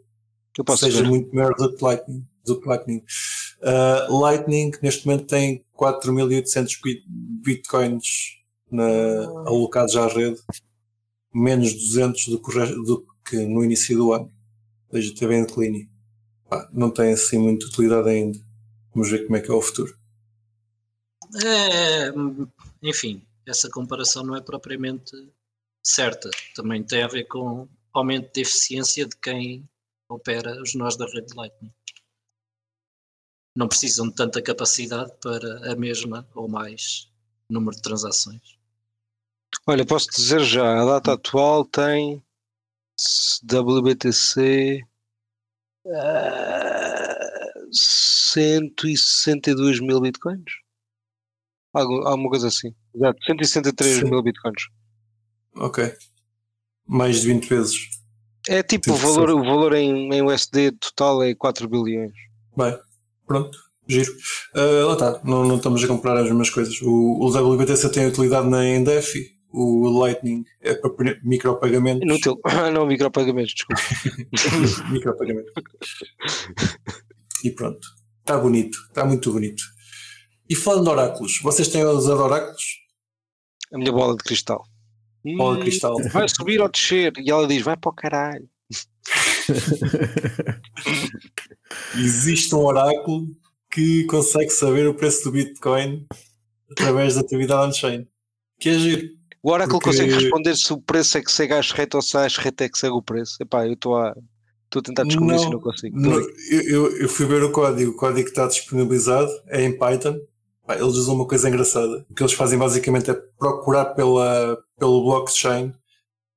[0.57, 1.07] Eu que seja ver.
[1.09, 2.25] muito maior do que Lightning.
[2.45, 3.03] Do que Lightning.
[3.61, 8.36] Uh, Lightning neste momento tem 4.800 bit- bitcoins
[8.71, 10.41] na, alocados à rede,
[11.33, 12.51] menos 200 do que,
[12.83, 14.31] do que no início do ano.
[14.89, 15.89] Ou seja, teve em declínio.
[16.71, 18.39] Não tem assim muita utilidade ainda.
[18.93, 19.97] Vamos ver como é que é o futuro.
[21.43, 22.11] É,
[22.81, 25.11] enfim, essa comparação não é propriamente
[25.83, 26.29] certa.
[26.55, 29.67] Também tem a ver com aumento de eficiência de quem
[30.09, 31.73] opera os nós da rede Lightning.
[33.55, 37.11] Não precisam de tanta capacidade para a mesma ou mais
[37.49, 38.56] número de transações.
[39.65, 42.23] Olha, posso dizer já, a data atual tem
[43.43, 44.81] WBTC
[45.93, 47.17] ah,
[47.71, 50.43] 162 mil bitcoins?
[51.73, 52.73] Algo, alguma coisa assim.
[52.95, 54.09] Exato, 163 Sim.
[54.09, 54.63] mil bitcoins.
[55.55, 55.93] Ok.
[56.85, 57.89] Mais de 20 vezes.
[58.47, 62.13] É tipo o Sim, valor, o valor em, em USD total é 4 bilhões.
[62.55, 62.77] Bem,
[63.25, 63.57] pronto.
[63.87, 64.11] Giro.
[64.55, 65.21] Uh, lá está.
[65.23, 66.81] Não, não estamos a comprar as mesmas coisas.
[66.81, 69.36] O, o WBTC tem utilidade na Endefi.
[69.59, 72.03] O Lightning é para micropagamentos.
[72.03, 72.39] Inútil.
[72.43, 73.81] Ah, não, micropagamentos, desculpa.
[74.93, 75.51] Micropagamento.
[77.43, 77.87] e pronto.
[78.19, 78.77] Está bonito.
[78.87, 79.63] Está muito bonito.
[80.47, 82.61] E falando de oráculos, vocês têm usado oráculos?
[83.73, 84.63] A minha bola de cristal.
[85.25, 85.95] Bola de Hum, cristal.
[86.11, 87.13] Vai subir ou descer?
[87.17, 88.47] E ela diz: vai para o caralho.
[91.97, 93.25] Existe um oráculo
[93.71, 96.05] que consegue saber o preço do Bitcoin
[96.71, 98.07] através da atividade on-chain.
[98.59, 99.17] Que é giro.
[99.43, 102.17] O Oracle Porque- consegue responder se o preço é que segue às rete ou se
[102.17, 103.37] às rete é que segue o preço.
[103.41, 104.13] Epá, eu estou a,
[104.65, 105.99] estou a tentar descobrir isso e não consigo.
[105.99, 106.21] Não, a
[106.51, 107.91] eu, eu- fui ver o código.
[107.91, 110.17] O código que está disponibilizado é em Python.
[110.69, 112.05] Eles usam uma coisa engraçada.
[112.09, 115.71] O que eles fazem basicamente é procurar pela, pelo blockchain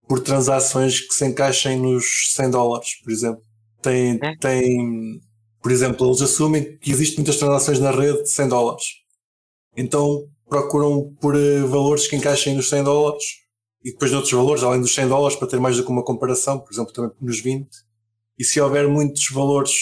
[0.07, 3.43] por transações que se encaixem nos 100 dólares, por exemplo.
[3.83, 4.37] Tem, É?
[4.37, 5.21] tem,
[5.63, 8.85] por exemplo, eles assumem que existem muitas transações na rede de 100 dólares.
[9.77, 13.25] Então procuram por eh, valores que encaixem nos 100 dólares
[13.83, 16.59] e depois noutros valores, além dos 100 dólares, para ter mais do que uma comparação,
[16.59, 17.69] por exemplo, também nos 20.
[18.39, 19.73] E se houver muitos valores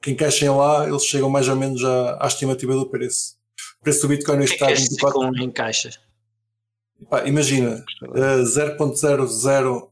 [0.00, 3.34] que encaixem lá, eles chegam mais ou menos à, à estimativa do preço.
[3.80, 5.20] O preço do Bitcoin que é está este 24.
[5.20, 5.90] ciclo encaixa?
[7.08, 7.84] Pá, imagina,
[8.14, 9.90] eh, 0.008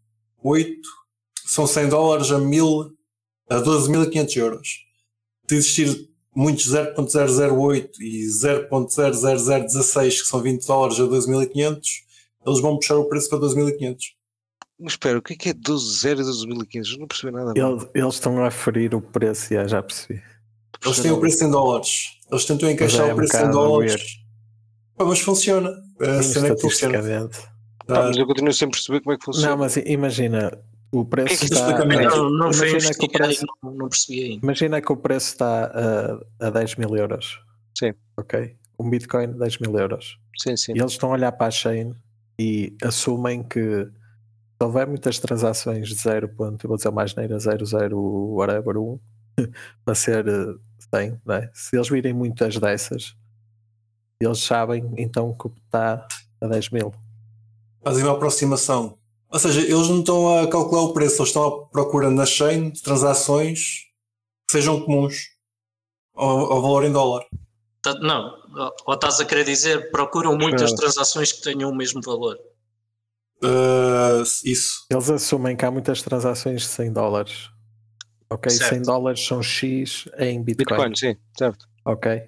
[1.47, 2.93] são 100 dólares a 1000
[3.51, 4.69] a 12.500 euros.
[5.49, 6.08] Se existir
[6.39, 11.81] muitos 0.008 e 0.00016 que são 20 dólares a 12.500,
[12.47, 13.97] eles vão puxar o preço para 12.500.
[14.79, 16.93] Mas espera, o que é que é 12.0 e 12.500?
[16.93, 17.53] Eu não percebi nada.
[17.57, 20.23] Eles, eles estão a ferir o preço, já, já percebi.
[20.85, 22.21] Eles têm o preço em dólares.
[22.31, 24.03] Eles tentam encaixar é o um preço em bocado dólares.
[24.97, 25.71] Pá, mas funciona.
[25.99, 27.29] A cena é que funciona.
[27.85, 29.51] Pá, mas eu continuo sem perceber como é que funciona.
[29.51, 30.57] Não, mas imagina,
[30.91, 31.85] o preço que é que está.
[31.85, 34.45] Não, não imagina, que o preço, não, não percebi ainda.
[34.45, 37.41] imagina que o preço está a, a 10 mil euros.
[37.77, 37.95] Sim.
[38.17, 38.57] Ok?
[38.79, 40.19] Um Bitcoin, 10 mil euros.
[40.37, 40.73] Sim, sim.
[40.75, 41.95] E eles estão a olhar para a chain
[42.39, 46.29] e assumem que se houver muitas transações de 0.
[46.31, 47.97] ponto, eu vou dizer mais neira, 00
[48.35, 48.99] whatever 1
[49.85, 50.55] para ser eh,
[50.95, 51.51] 100, não é?
[51.53, 53.15] se eles virem muitas dessas,
[54.21, 56.07] eles sabem então que está
[56.41, 56.93] a 10 mil.
[57.85, 58.99] Fazem uma aproximação.
[59.31, 62.71] Ou seja, eles não estão a calcular o preço, eles estão à procura na chain
[62.71, 63.85] de transações
[64.47, 65.29] que sejam comuns
[66.15, 67.27] ao, ao valor em dólar.
[67.83, 68.33] Tá- Não,
[68.87, 70.81] ou estás a querer dizer procuram muitas Espera.
[70.83, 72.39] transações que tenham o mesmo valor.
[73.43, 74.85] Uh, isso.
[74.91, 77.51] Eles assumem que há muitas transações de 100 dólares.
[78.31, 78.51] Ok?
[78.51, 78.75] Certo.
[78.75, 80.91] 100 dólares são X em Bitcoin.
[80.91, 81.67] Bitcoin, sim, certo.
[81.85, 82.21] Ok?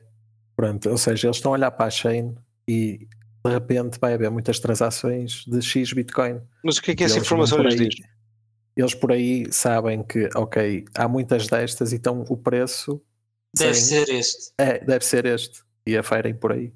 [0.55, 2.35] Pronto, ou seja, eles estão a olhar para a chain
[2.69, 3.09] e
[3.45, 6.41] de repente vai haver muitas transações de X Bitcoin.
[6.65, 7.95] Mas o que é que essa informação lhes diz?
[8.77, 13.01] Eles por aí sabem que, ok, há muitas destas, então o preço
[13.57, 14.53] Deve sim, ser este.
[14.59, 15.63] é, deve ser este.
[15.87, 16.73] E aferem por aí,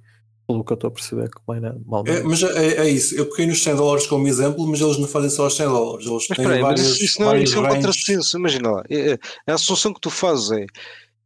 [0.46, 3.14] pelo que eu estou a perceber, como é na mal É, mas é, é isso.
[3.14, 6.06] Eu peguei nos 100 dólares como exemplo, mas eles não fazem só os 100 dólares.
[6.06, 8.38] Eles Mas têm espera aí, mas vários, isso, isso não, vários isso é um contrassenso.
[8.38, 10.66] Imagina lá, é- é- a solução que tu fazes é.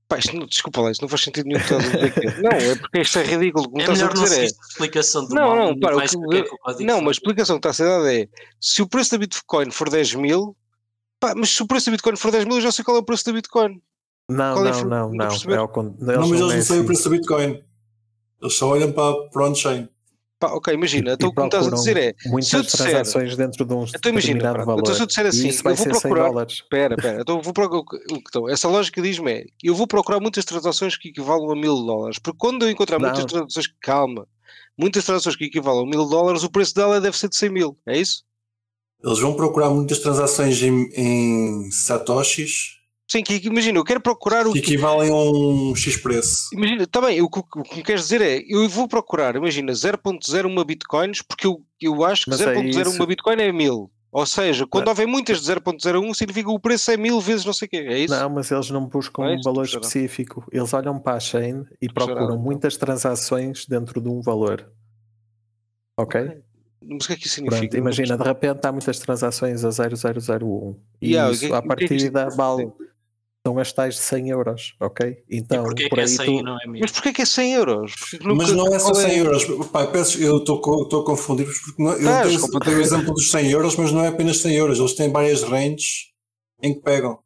[0.09, 1.61] Pá, isto não, desculpa lá, isto não faz sentido nenhum.
[1.61, 2.43] que estás a dizer aqui.
[2.43, 3.67] Não, é porque isto é ridículo.
[3.77, 4.27] É estás a melhor não é.
[4.27, 6.05] seguir a explicação do Não, mal, não, para, o que-
[6.39, 8.27] é que código Não, mas a explicação que está a ser dada é:
[8.61, 10.57] se o preço da Bitcoin for 10 mil,
[11.21, 13.01] Pá, mas se o preço da Bitcoin for 10 mil, eu já sei qual é
[13.01, 13.83] o preço da Bitcoin.
[14.31, 15.29] Não, Qual é não, infor- não, não não.
[15.29, 15.55] perceber?
[15.55, 17.65] É ao con- Não, mas eles é não sabem o preço da Bitcoin.
[18.41, 19.89] Eles só olham para, para on-chain.
[20.41, 21.15] Pá, ok, imagina.
[21.15, 22.15] Então o que me estás a dizer é.
[22.27, 24.81] Muitas se eu disser- transações dentro de um Então imagina, determinado pronto, valor.
[24.83, 26.47] então se eu disser assim, e vai eu vou ser 100 procurar-.
[26.47, 27.21] Espera, espera.
[27.23, 28.01] Então eu vou procurar.
[28.13, 32.19] então, essa lógica diz-me é: eu vou procurar muitas transações que equivalam a mil dólares.
[32.21, 33.27] Porque quando eu encontrar muitas Não.
[33.27, 33.67] transações.
[33.81, 34.29] Calma.
[34.79, 37.77] Muitas transações que equivalam a mil dólares, o preço dela deve ser de 100 mil.
[37.85, 38.23] É isso?
[39.03, 42.78] Eles vão procurar muitas transações em, em satoshis
[43.11, 46.51] Sim, que, que imagina, eu quero procurar o que equivalem a um X preço.
[46.53, 49.73] Imagina, está bem, o que, o que me queres dizer é, eu vou procurar, imagina,
[49.73, 53.07] 0.01 bitcoins, porque eu, eu acho que Mas é 0.01 isso.
[53.07, 53.91] bitcoin é mil.
[54.13, 54.93] Ou seja, quando Não.
[54.93, 57.77] houver muitas de 0.01, significa que o preço é mil vezes não sei o quê.
[57.77, 58.15] É isso?
[58.15, 60.47] Não, mas eles não buscam Não é um valor específico.
[60.51, 64.71] Eles olham para a chain e procuram muitas transações dentro de um valor.
[65.97, 66.21] Ok?
[66.21, 66.43] Ok.
[66.81, 67.61] Mas o que é que isso significa?
[67.69, 71.69] Pronto, imagina, de repente há muitas transações a 0001 e Yeah, isso à é isso
[71.69, 72.73] partida vale
[73.49, 75.17] são as tais de 100 euros, ok?
[75.29, 76.81] E Então, porquê por que é aí 100 tu, e não é mil?
[76.83, 77.93] Mas porquê que é 100 euros?
[78.21, 79.45] Nunca- Mas não é só qual 100 euros.
[79.69, 80.59] Pai, peço, eu estou
[81.01, 84.05] a confundir-vos porque não, eu Estás tenho, tenho o exemplo dos 100 euros, mas não
[84.05, 84.79] é apenas 100 euros.
[84.79, 86.09] Eles têm várias ranges
[86.63, 87.19] em que pegam.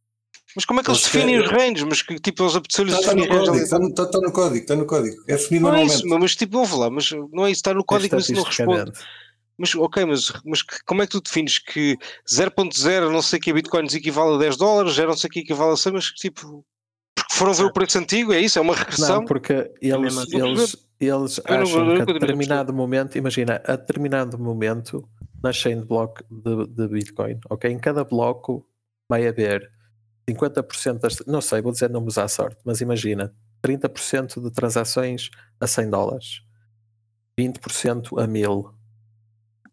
[0.54, 1.82] Mas como é que eles Eles definem os ranges?
[1.82, 5.16] Mas que tipo, eles apeteceu-lhes Está, está está, está- está no código, está no código.
[5.26, 6.06] É definido Não é normalmente.
[6.06, 8.42] isso, mas tipo, ouve lá, mas não é isso, está no código, mas isso não
[8.44, 8.92] responde.
[9.62, 11.96] Mas ok, mas, mas como é que tu defines que
[12.28, 15.76] 0.0 não sei que bitcoins equivale a 10 dólares, 0 não sei que equivale a
[15.76, 16.64] 100, mas que tipo.
[17.14, 18.58] Porque foram ver o preço antigo, é isso?
[18.58, 19.20] É uma regressão?
[19.20, 20.36] Não, porque eles, assim.
[20.36, 25.08] eles, eles acham não que a a determinado momento, imagina, a determinado momento
[25.40, 27.70] na chain de bloco de, de Bitcoin, ok?
[27.70, 28.66] Em cada bloco
[29.08, 29.70] vai haver
[30.28, 33.32] 50% das, não sei, vou dizer números à sorte, mas imagina,
[33.62, 36.42] 30% de transações a 100 dólares,
[37.38, 38.74] 20% a 1000,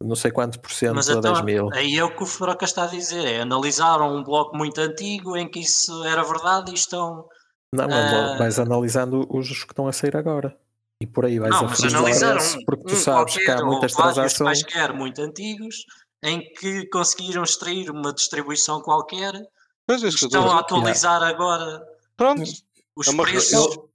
[0.02, 1.70] não sei quanto por cento Mas a então, 10 mil.
[1.74, 5.36] aí é o que o Furoca está a dizer, é analisaram um bloco muito antigo
[5.38, 7.28] em que isso era verdade e estão...
[7.74, 10.58] Não, mas ah, vais analisando os que estão a sair agora.
[11.02, 13.94] E por aí vais Não, a analisaram um, porque tu um sabes que há muitas
[13.94, 14.64] vários transações.
[14.64, 15.76] quaisquer muito antigos
[16.24, 19.34] em que conseguiram extrair uma distribuição qualquer
[19.88, 21.82] Pois é, e eu estão a atualizar agora
[22.18, 22.42] Pronto,
[22.96, 23.90] os É preços regressão.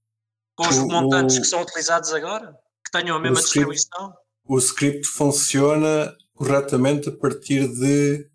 [0.57, 4.15] com os montantes o- que são utilizados agora, que tenham a mesma distribuição.
[4.47, 8.29] O script funciona corretamente a partir de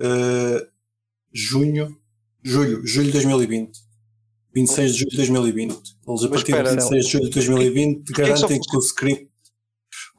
[0.00, 0.66] eh,
[1.32, 1.96] junho,
[2.42, 3.78] julho, julho de 2020.
[4.54, 5.72] 26 de julho de 2020.
[5.72, 8.60] Eles a Mas partir espera, de 26 de julho de 2020 porquê que só garantem
[8.60, 9.30] que o script.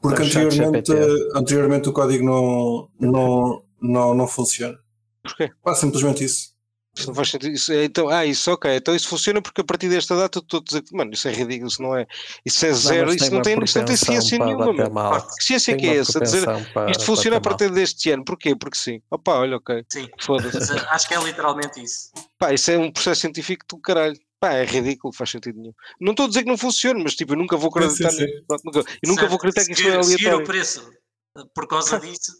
[0.00, 0.92] Porque É anteriormente,
[1.34, 4.78] anteriormente o código não, não, não, não funciona.
[5.22, 5.50] porquê?
[5.62, 6.51] Pá, simplesmente isso.
[6.94, 7.52] Isso não faz sentido.
[7.54, 8.76] Isso é, então, ah, isso ok.
[8.76, 11.26] Então isso funciona porque a partir desta data eu estou a dizer que, mano, isso
[11.26, 12.06] é ridículo, isso não é.
[12.44, 14.90] Isso é zero, mas isso tem não tem, isso não tem ciência nenhuma, mano.
[14.92, 15.26] mal.
[15.26, 16.20] Que ciência Tem que é essa?
[16.20, 17.42] Dizer para isto funciona a mal.
[17.42, 18.24] partir deste ano.
[18.24, 18.54] Porquê?
[18.54, 19.00] Porque sim.
[19.10, 19.84] Opa, olha, ok.
[19.90, 20.70] Sim, Foda-se.
[20.72, 22.10] eh, acho que é literalmente isso.
[22.38, 24.18] Pá, isso é um processo científico do caralho.
[24.38, 25.72] Pá, é ridículo, faz sentido nenhum.
[25.98, 28.10] Não estou a dizer que não funcione, mas tipo, eu nunca vou acreditar.
[28.10, 28.44] sim, sim.
[28.64, 30.46] nunca- eu nunca Certo, vou acreditar que isto seguir- é seguir o aleatório.
[30.46, 30.92] preço
[31.38, 32.32] eh, por causa disso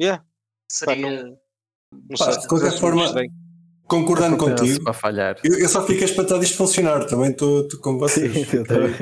[0.00, 0.22] Yeah.
[0.70, 0.96] seria.
[1.22, 1.38] não-
[1.90, 2.42] Não Pá, sei.
[2.42, 3.30] de qualquer Não forma, sei.
[3.88, 5.36] Concordando contigo, para falhar.
[5.42, 7.06] eu, eu só fico espantado isto funcionar.
[7.06, 8.32] Também estou com vocês.
[8.32, 8.94] Sim, eu também.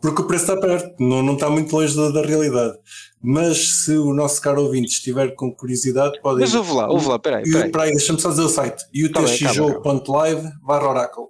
[0.00, 2.78] Porque o preço está perto, não, não está muito longe da, da realidade.
[3.20, 7.18] Mas se o nosso caro ouvinte estiver com curiosidade, pode Mas ouve lá, ouve lá,
[7.18, 7.70] peraí, E- peraí.
[7.72, 8.84] Peraí, deixa-me só dizer o site.
[9.12, 11.24] Tá utxjo.live barra Oracle.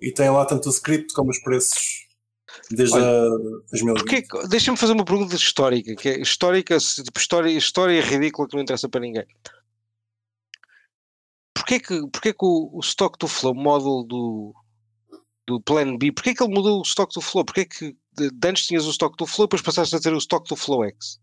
[0.00, 2.06] E tem lá tanto o script como os preços
[2.70, 3.28] desde Olha, a
[3.72, 3.96] 2020.
[3.98, 8.54] Porquê que- Deixa-me fazer uma pergunta histórica, que é histórica, tipo, história, história ridícula que
[8.54, 9.24] não interessa para ninguém.
[11.66, 14.54] Porquê que, porquê que o, o stock to flow model do,
[15.48, 17.44] do Plan B, porquê que ele mudou o stock to flow?
[17.44, 20.14] Porquê que de, de antes tinhas o stock to flow e depois passaste a ter
[20.14, 21.18] o stock to flow X?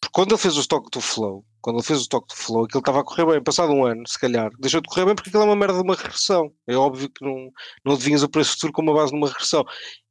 [0.00, 2.64] Porque quando ele fez o stock to flow, quando ele fez o stock to flow,
[2.64, 5.28] aquilo estava a correr bem, passado um ano, se calhar, deixou de correr bem porque
[5.28, 6.52] aquilo é uma merda de uma regressão.
[6.66, 7.52] É óbvio que não,
[7.84, 9.64] não adivinhas o preço futuro com uma base numa regressão.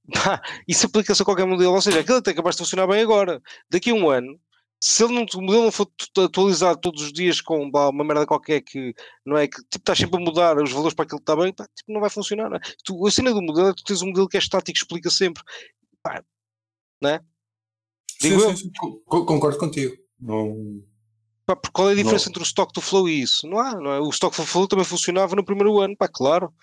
[0.66, 3.42] Isso aplica-se a qualquer modelo, ou seja, aquilo é capaz de funcionar bem agora.
[3.70, 4.40] Daqui a um ano,
[4.82, 8.26] se ele não, o modelo não for tu- atualizado todos os dias com uma merda
[8.26, 8.94] qualquer que
[9.26, 11.54] não é que tipo, estás sempre a mudar os valores para aquilo que está bem,
[11.54, 12.50] pá, tipo, não vai funcionar.
[12.50, 12.60] não é?
[12.84, 15.10] Tu, a cena do modelo é que tu tens um modelo que é estático, explica
[15.10, 15.44] sempre.
[16.02, 16.24] Pá,
[17.02, 17.20] não é?
[18.22, 18.56] Sim, Digo eu.
[18.56, 18.72] sim, sim.
[19.06, 19.96] Co- Concordo contigo.
[20.20, 20.82] Não...
[21.46, 22.32] Pá, porque qual é a diferença Não.
[22.32, 23.48] entre o stock to flow e isso?
[23.48, 24.00] Não há, não é?
[24.00, 26.54] O stock to flow também funcionava no primeiro ano, pá, claro.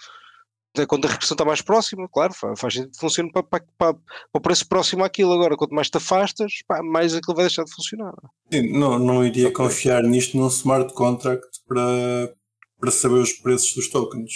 [0.76, 3.64] Até Quando a regressão está mais próxima, claro, fa- faz sentido que funcione para, para,
[3.78, 4.02] para, para
[4.34, 5.32] o preço próximo àquilo.
[5.32, 8.12] Agora, quanto mais te afastas, pá, mais aquilo vai deixar de funcionar.
[8.22, 8.56] não é?
[8.62, 12.34] Sim, não, não iria confiar nisto num smart contract para,
[12.78, 14.32] para saber os preços dos tokens.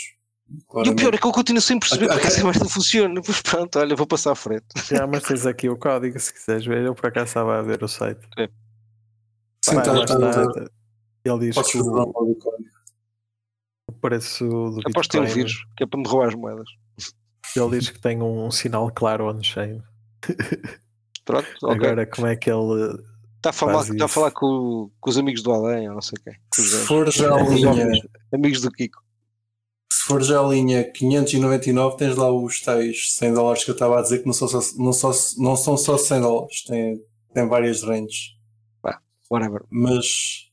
[0.51, 1.01] E o Claramente.
[1.01, 3.21] pior é que eu continuo sem perceber Ok, porque essa merda funciona.
[3.25, 4.65] Pois pronto, olha, vou passar à frente.
[4.89, 6.85] Já, mas tens aqui o código se quiseres ver.
[6.87, 8.21] Eu por acaso estava a ver o site.
[9.65, 10.53] Sim, Pá, tá- tá- está.
[10.53, 10.71] tá-
[11.23, 12.13] Ele diz Podes que o,
[14.01, 16.69] preço do Aposto um Bitcoin, vírus, que é para me roubar as moedas.
[17.57, 19.83] ele diz que tem um sinal claro on-chain.
[21.25, 21.69] Pronto.
[21.69, 22.99] Agora, como é que ele.
[23.37, 26.19] Está a falar, está a falar com, com os amigos do além, ou não sei
[26.23, 26.35] quem.
[26.53, 29.03] Se for já a linha, amigos do Kiko.
[29.91, 33.99] se for já a linha 599, tens lá os tais 100 dólares que eu estava
[33.99, 37.49] a dizer que não são só, não só, não são só 100 dólares, tem, tem
[37.49, 38.39] várias ranges.
[39.31, 39.65] Whatever.
[39.71, 40.51] Mas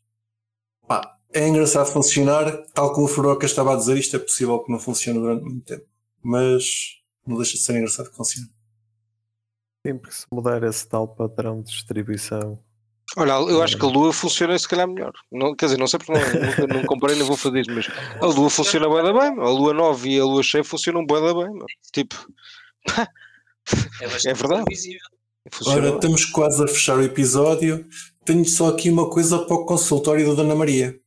[0.87, 4.71] pá, é engraçado funcionar, tal como o Furoca estava a dizer, isto é possível que
[4.71, 5.85] não funcione durante muito tempo.
[6.23, 6.63] Mas
[7.25, 8.47] não deixa de ser engraçado que funcione.
[9.85, 12.59] Sim, porque se mudar esse tal padrão de distribuição.
[13.15, 15.13] Olha, eu acho que a Lua funciona se calhar melhor.
[15.31, 17.87] Não, quer dizer, não sei porque não, nunca- não comprei, nem vou fazer isso, mas
[18.21, 19.39] a Lua funciona bem da bem.
[19.39, 21.47] A Lua nova e a Lua cheia funcionam bem da bem.
[21.93, 22.15] Tipo,
[22.97, 24.65] É, É verdade.
[25.53, 27.85] funciona Ora, estamos quase a fechar o episódio.
[28.25, 30.99] Tenho só aqui uma coisa para o consultório da Dona Maria,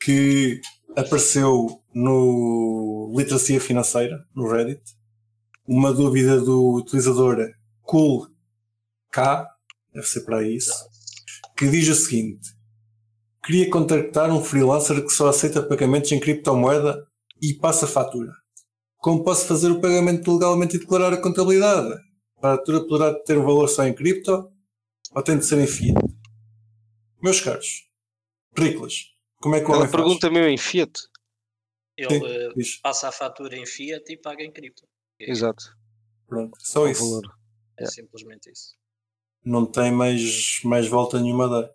[0.00, 0.60] que
[0.96, 4.82] apareceu no Literacia Financeira, no Reddit,
[5.66, 7.36] uma dúvida do utilizador
[7.82, 8.28] Cool
[9.12, 9.46] K,
[9.92, 10.72] deve ser para isso,
[11.56, 12.54] que diz o seguinte:
[13.44, 17.06] queria contactar um freelancer que só aceita pagamentos em criptomoeda
[17.40, 18.32] e passa fatura.
[18.98, 21.94] Como posso fazer o pagamento legalmente e declarar a contabilidade?
[22.38, 24.50] A fatura poderá ter o valor só em cripto
[25.14, 25.98] ou tem de ser em fiat?
[27.22, 27.88] Meus caros,
[28.56, 29.10] Riclas,
[29.40, 30.02] como é que o Ela homem faz?
[30.04, 30.92] pergunta mesmo em Fiat.
[31.96, 32.24] Ele Sim.
[32.24, 32.48] eh,
[32.82, 34.86] passa a fatura em fiat e paga em cripto.
[35.20, 35.64] É, Exato.
[36.26, 37.02] pronto, só O isso.
[37.02, 37.24] valor.
[37.76, 37.94] é Yeah.
[37.94, 38.74] simplesmente isso.
[39.44, 41.70] Não tem mais, mais volta nenhuma a dar.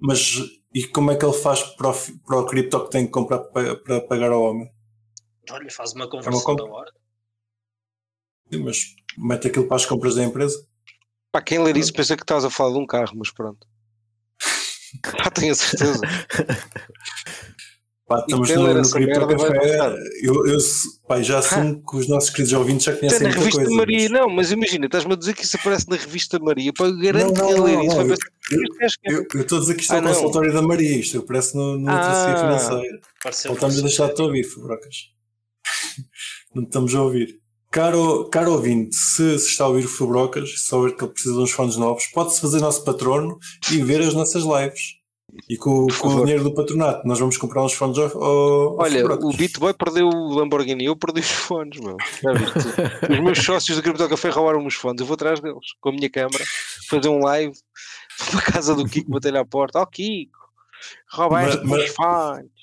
[0.00, 0.36] Mas
[0.74, 1.94] e como é que ele faz para o,
[2.26, 4.70] para o cripto que tem que comprar para, para pagar ao homem?
[5.50, 6.64] Olha, faz uma É uma conversão compra.
[6.66, 6.92] da hora.
[8.52, 10.64] Sim, Mas mete aquilo para as compras da empresa?
[11.32, 13.66] Pá, quem ler isso pensa que estás a falar de um carro, mas pronto.
[15.34, 16.00] Tenho a certeza.
[18.06, 19.94] Pá, estamos no, ler no Cripto Café.
[20.22, 20.58] Eu, eu,
[21.06, 23.76] pá, já assumo que os nossos queridos ouvintes já conhecem na muita revista coisa.
[23.76, 26.72] Maria, mas- não, mas imagina, estás-me a dizer que isso aparece na revista Maria.
[26.76, 29.58] Pá, eu garanto Não, que não, ler não, isso não, que quer- Eu eu estou
[29.58, 30.12] a dizer que isto é Ah, o não.
[30.12, 32.58] consultório da Maria, isto aparece no, no Literacia Ah.
[32.58, 33.00] Financeira.
[33.46, 34.96] Voltamos a deixar de te ouvir, Fubrocas.
[36.52, 37.39] Não te estamos a ouvir.
[37.70, 41.34] Caro, caro ouvinte, se, se está a ouvir o Fubrocas, se souber que ele precisa
[41.36, 43.38] de uns fones novos, pode-se fazer nosso patrono
[43.70, 44.98] e ver as nossas lives.
[45.48, 49.02] E com, com o dinheiro do patronato, nós vamos comprar uns fones ao, ao, Olha,
[49.02, 49.24] Fubrocas.
[49.24, 51.96] o Bitboy perdeu o Lamborghini, eu perdi os fones, meu.
[53.08, 55.92] Os meus sócios do Cripto Café roubaram os fones, eu vou atrás deles, com a
[55.92, 56.44] minha câmera,
[56.88, 57.54] fazer um live
[58.32, 59.78] para a casa do Kiko, bater-lhe à porta.
[59.78, 60.36] Ó Kiko,
[61.12, 62.59] roubaste os fones.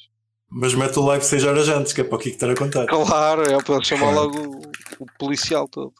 [0.50, 2.86] Mas mete o live 6 horas antes, que é para o Kiko estar a contar.
[2.88, 4.38] Claro, é para chamar logo
[5.00, 5.94] o, o policial todo.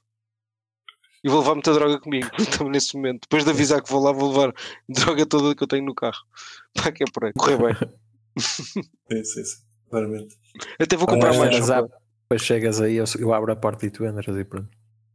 [1.24, 3.22] E vou levar muita droga comigo, estamos nesse momento.
[3.24, 4.54] Depois de avisar que vou lá, vou levar
[4.88, 6.24] droga toda que eu tenho no carro.
[6.74, 7.76] Para que é por aí, correr bem.
[8.40, 9.58] Sim, sim, sim.
[9.90, 10.38] Claramente.
[10.80, 11.66] Até vou comprar Ah, mais.
[11.66, 11.88] para-
[12.30, 14.70] depois chegas aí, eu, eu abro a porta e tu entras e pronto.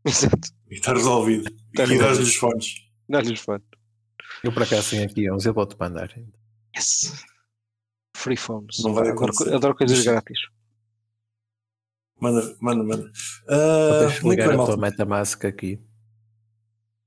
[0.04, 1.48] Exato, E está resolvido.
[1.78, 2.74] Está e dás-lhe os fones.
[3.08, 3.64] dá-lhe os fones.
[4.42, 6.10] Eu por acaso tenho aqui uns, eu vou-te mandar.
[6.76, 7.12] Yes.
[8.22, 8.78] Free phones.
[8.84, 9.52] Não vai adoro, acontecer.
[9.52, 10.38] adoro coisas grátis.
[12.20, 13.10] Manda, manda, manda.
[14.22, 15.80] Muito ligar a tua MetaMask aqui.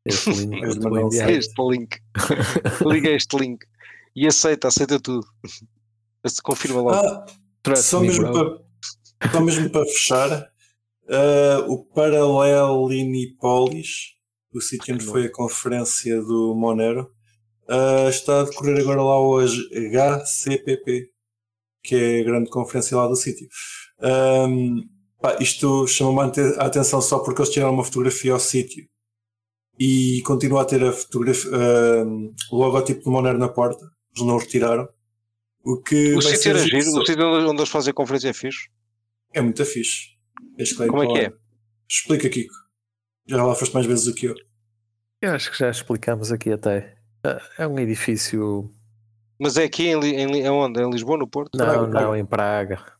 [0.06, 0.62] Este link.
[1.30, 1.96] Este link.
[2.86, 3.66] Liga este link.
[4.14, 5.26] E aceita, aceita tudo.
[6.26, 6.96] Se confirma logo.
[6.96, 7.26] Ah,
[7.64, 8.60] Trust só, me, mesmo bro.
[9.22, 10.52] para, só mesmo para fechar,
[11.10, 14.16] ah, o Paralelinipolis,
[14.54, 17.15] o sítio onde foi a conferência do Monero,
[17.68, 21.10] ah, está a decorrer agora lá o HCPP,
[21.84, 23.48] que é a grande conferência lá do sítio.
[24.02, 24.82] Ahm,
[25.22, 28.88] pá, isto chamou-me a ate- a atenção só porque eles tiraram uma fotografia ao sítio
[29.80, 31.50] e continua a ter a fotografia,
[32.52, 33.84] o logotipo do Monero na porta.
[34.16, 34.88] Eles não o retiraram.
[35.64, 38.30] O que o vai sítio ser era giro o sítio onde eles fazem a conferência
[38.30, 38.70] é fixe.
[39.34, 40.16] é muito fixe.
[40.88, 41.34] Como é que é?
[41.90, 42.54] Explica, Kiko.
[43.28, 44.36] Já lá foste mais vezes do que eu.
[45.22, 46.95] Eu acho que já explicamos aqui até.
[47.26, 48.72] É- É um edifício.
[49.40, 50.82] Mas é aqui em, em, Li- é onde?
[50.82, 51.58] Em Lisboa, no Porto?
[51.58, 52.18] Não, Praga, não, Praga.
[52.20, 52.94] em Praga.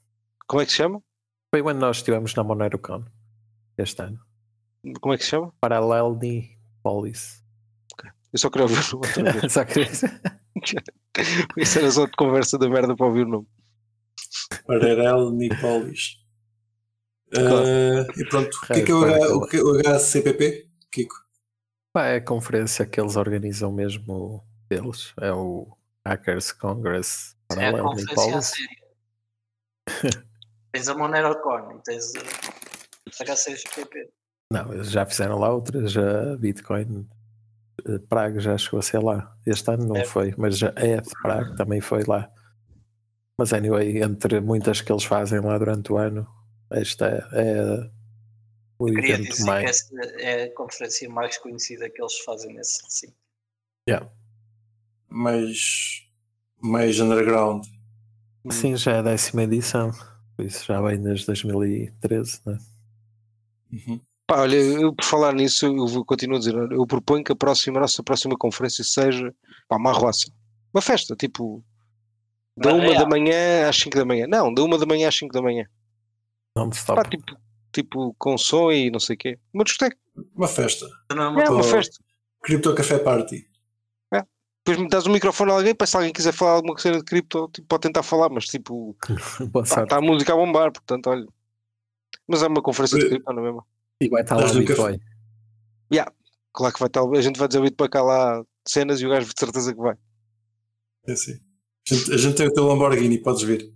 [0.48, 1.02] Como é que se chama?
[1.54, 3.06] Foi quando nós estivemos na MoneroCon
[3.78, 4.20] este ano.
[5.00, 5.54] Como é que se chama?
[5.60, 7.44] Paralelnipolis.
[8.34, 9.50] Eu só queria ouvir o nome.
[9.50, 9.90] Só queria.
[11.58, 13.48] Isso era só de conversa da merda para ouvir o nome.
[14.68, 16.18] Paralel Nipolis.
[17.34, 17.66] Claro.
[17.66, 18.54] Eh, e pronto.
[18.64, 20.68] O que é, que é o, H, o, que é o HCPP?
[20.92, 21.16] Kiko.
[21.96, 25.14] Pá, é a conferência que eles organizam mesmo deles.
[25.22, 25.66] É o
[26.06, 28.68] Hackers Congress É a conferência
[29.88, 29.88] a
[30.74, 34.10] tens a MoneroCon e tens a HCXPP.
[34.52, 37.08] Não, eles já fizeram lá outras, a Bitcoin
[37.88, 39.34] eh, Prague já chegou a ser lá.
[39.46, 40.04] Este ano não É.
[40.04, 42.30] foi, mas já é de Prague também foi lá.
[43.38, 46.28] Mas anyway, entre muitas que eles fazem lá durante o ano,
[46.70, 47.90] esta é, é
[48.78, 49.70] o Queria evento dizer que mais.
[49.70, 53.16] essa é a conferência mais conhecida que eles fazem nesse recinto.
[53.88, 54.10] Yeah.
[55.10, 56.08] mais,
[56.60, 57.66] mais underground.
[58.52, 59.92] Sim, já é a décima edição.
[60.36, 62.58] Por isso já vem desde 2013, né?
[63.72, 64.00] Uhum.
[64.28, 67.78] Pá, olha, eu por falar nisso, eu continuo a dizer, eu proponho que a próxima,
[67.78, 69.34] a nossa próxima conferência seja
[69.68, 70.32] pá, uma arruaça.
[70.74, 71.64] Uma festa, tipo,
[72.58, 74.28] da Uma uma da manhã às 5 da manhã.
[74.28, 75.66] Não, da uma da manhã às 5 da manhã.
[76.56, 77.10] Não me Pá, stop.
[77.10, 77.38] tipo,
[77.76, 79.40] tipo, com som e não sei o quê.
[79.54, 79.98] Uma discoteca,
[80.36, 80.88] Uma festa.
[81.14, 82.04] Não é uma é uma festa.
[82.42, 83.48] Crypto Café Party.
[84.66, 87.04] Depois me dás o microfone a alguém, para se alguém quiser falar alguma cena de
[87.04, 88.98] cripto, tipo, pode tentar falar, mas tipo,
[89.64, 91.28] está a música a bombar, portanto, olha.
[92.28, 93.64] Mas é uma conferência de cripto, não é mesmo?
[94.02, 95.00] E vai estar lá o Bitcoin.
[96.52, 99.10] Claro que vai estar, a gente vai dizer o para cá lá cenas e o
[99.10, 99.96] gajo de certeza que vai.
[101.06, 101.40] É assim.
[101.92, 103.72] A gente, a gente tem o teu Lamborghini, podes vir.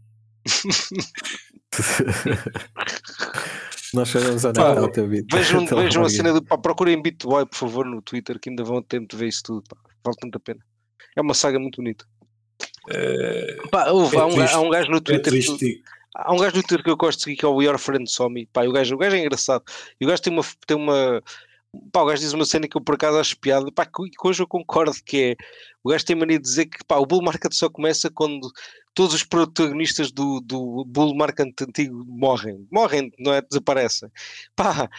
[3.94, 5.28] Nós é o teu vídeo.
[5.32, 6.44] Vejam, vejam a cena do.
[6.44, 9.42] Pá, procurem Bitboy, por favor, no Twitter, que ainda vão ter tempo de ver isso
[9.44, 9.64] tudo.
[9.70, 9.78] Pá.
[10.04, 10.60] Vale tanto a pena.
[11.18, 12.06] É uma saga muito bonita.
[12.90, 14.54] É, Pá, houve, É há, um, triste.
[14.56, 15.34] há um gajo no é Twitter.
[15.34, 15.82] que- triste.
[16.16, 18.10] há um gajo no Twitter que eu gosto de seguir que é o Your Friend
[18.10, 18.48] Somi.
[18.52, 19.64] Pá, o, gajo, o gajo é engraçado.
[20.00, 20.44] E o gajo tem uma.
[20.68, 21.22] Tem uma
[21.92, 23.72] pá, o gajo diz uma cena que eu por acaso acho piada.
[23.72, 25.36] Pá, que, hoje eu concordo que é.
[25.84, 28.52] O gajo tem mania de dizer que pá, o bull market só começa quando
[28.94, 32.68] todos os protagonistas do, do bull market antigo morrem.
[32.72, 33.42] Morrem, não é?
[33.42, 34.10] Desaparecem.
[34.56, 34.90] Pá,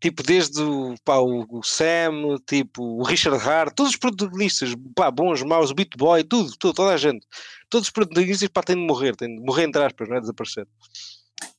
[0.00, 5.42] tipo, desde o, pá, o, Sam, tipo, o Richard Hart, todos os protagonistas, pá, bons,
[5.42, 7.26] maus, o Beat Boy, tudo, tudo, toda a gente.
[7.68, 10.20] Todos os protagonistas, pá, têm de morrer, têm de morrer entre aspas, não é?
[10.20, 10.66] Desaparecer.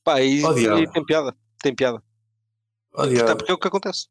[0.04, 2.02] Pá, e, Oh, e tem piada, tem piada.
[2.94, 4.08] Até porque é o que acontece.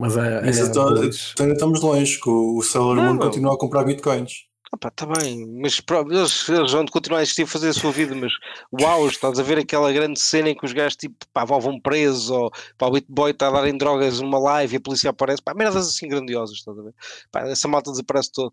[0.00, 3.84] Mas é, é então, então estamos longe, que o Sailor Não, Moon continua a comprar
[3.84, 4.32] bitcoins.
[4.72, 7.72] Ah, pá, tá bem, mas pró- eles, eles vão continuar a existir a fazer a
[7.72, 8.32] sua vida, mas
[8.72, 12.28] uau, estás a ver aquela grande cena em que os gajos tipo, pá, vão presos,
[12.28, 15.10] ou pá, o Beat Boy está a dar em drogas numa live e a polícia
[15.10, 16.94] aparece, pá, merdas assim grandiosas, estás a ver?
[17.30, 18.52] Pá, essa malta desaparece todo.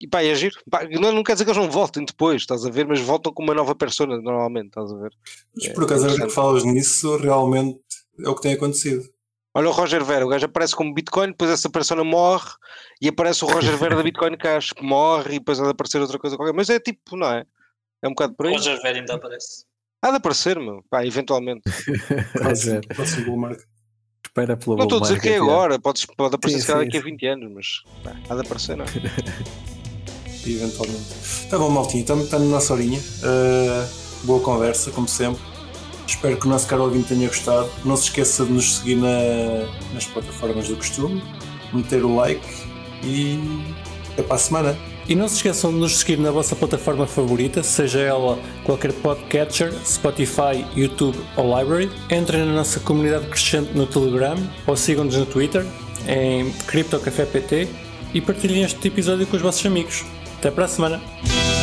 [0.00, 0.54] E pá, é giro.
[0.70, 2.86] Pá, não, não quer dizer que eles não voltem depois, estás a ver?
[2.86, 5.10] Mas voltam com uma nova persona, normalmente, estás a ver?
[5.56, 6.34] Mas É, por acaso, agora que interessante.
[6.34, 7.80] falas nisso, realmente
[8.22, 9.02] é o que tem acontecido.
[9.58, 12.48] Olha o Roger Vera, o gajo aparece como Bitcoin, depois essa persona morre
[13.02, 16.00] e aparece o Roger Vera da Bitcoin Cash, que morre e depois há de aparecer
[16.00, 16.54] outra coisa qualquer.
[16.54, 17.44] Mas é tipo, não é?
[18.00, 18.52] É um bocado por aí.
[18.52, 19.64] Roger Ver ainda aparece.
[20.00, 20.84] Há de aparecer, meu.
[20.88, 21.62] Pá, eventualmente.
[22.34, 23.66] Próximo, próximo bull market.
[24.24, 26.66] Espera pelo Não estou a bull dizer que é agora, pode, pode aparecer Sim, se
[26.68, 27.10] calhar sim, daqui a sim.
[27.10, 28.88] 20 anos, mas pá, há de aparecer, não é?
[30.46, 31.48] eventualmente.
[31.50, 33.00] Tá bom, Maltinho, estamos está na nossa horinha.
[33.00, 35.57] Uh, boa conversa, como sempre.
[36.08, 37.68] Espero que o nosso caro ouvinte tenha gostado.
[37.84, 41.22] Não se esqueça de nos seguir na- nas plataformas do costume,
[41.72, 42.44] meter o like
[43.04, 43.38] e
[44.12, 44.78] até para a semana.
[45.06, 49.72] E não se esqueçam de nos seguir na vossa plataforma favorita, seja ela qualquer podcatcher,
[49.84, 51.90] Spotify, YouTube ou Library.
[52.10, 54.36] Entrem na nossa comunidade crescente no Telegram
[54.66, 55.64] ou sigam-nos no Twitter
[56.06, 57.68] em CryptoCafépt
[58.12, 60.04] e partilhem este episódio com os vossos amigos.
[60.38, 61.57] Até para a semana!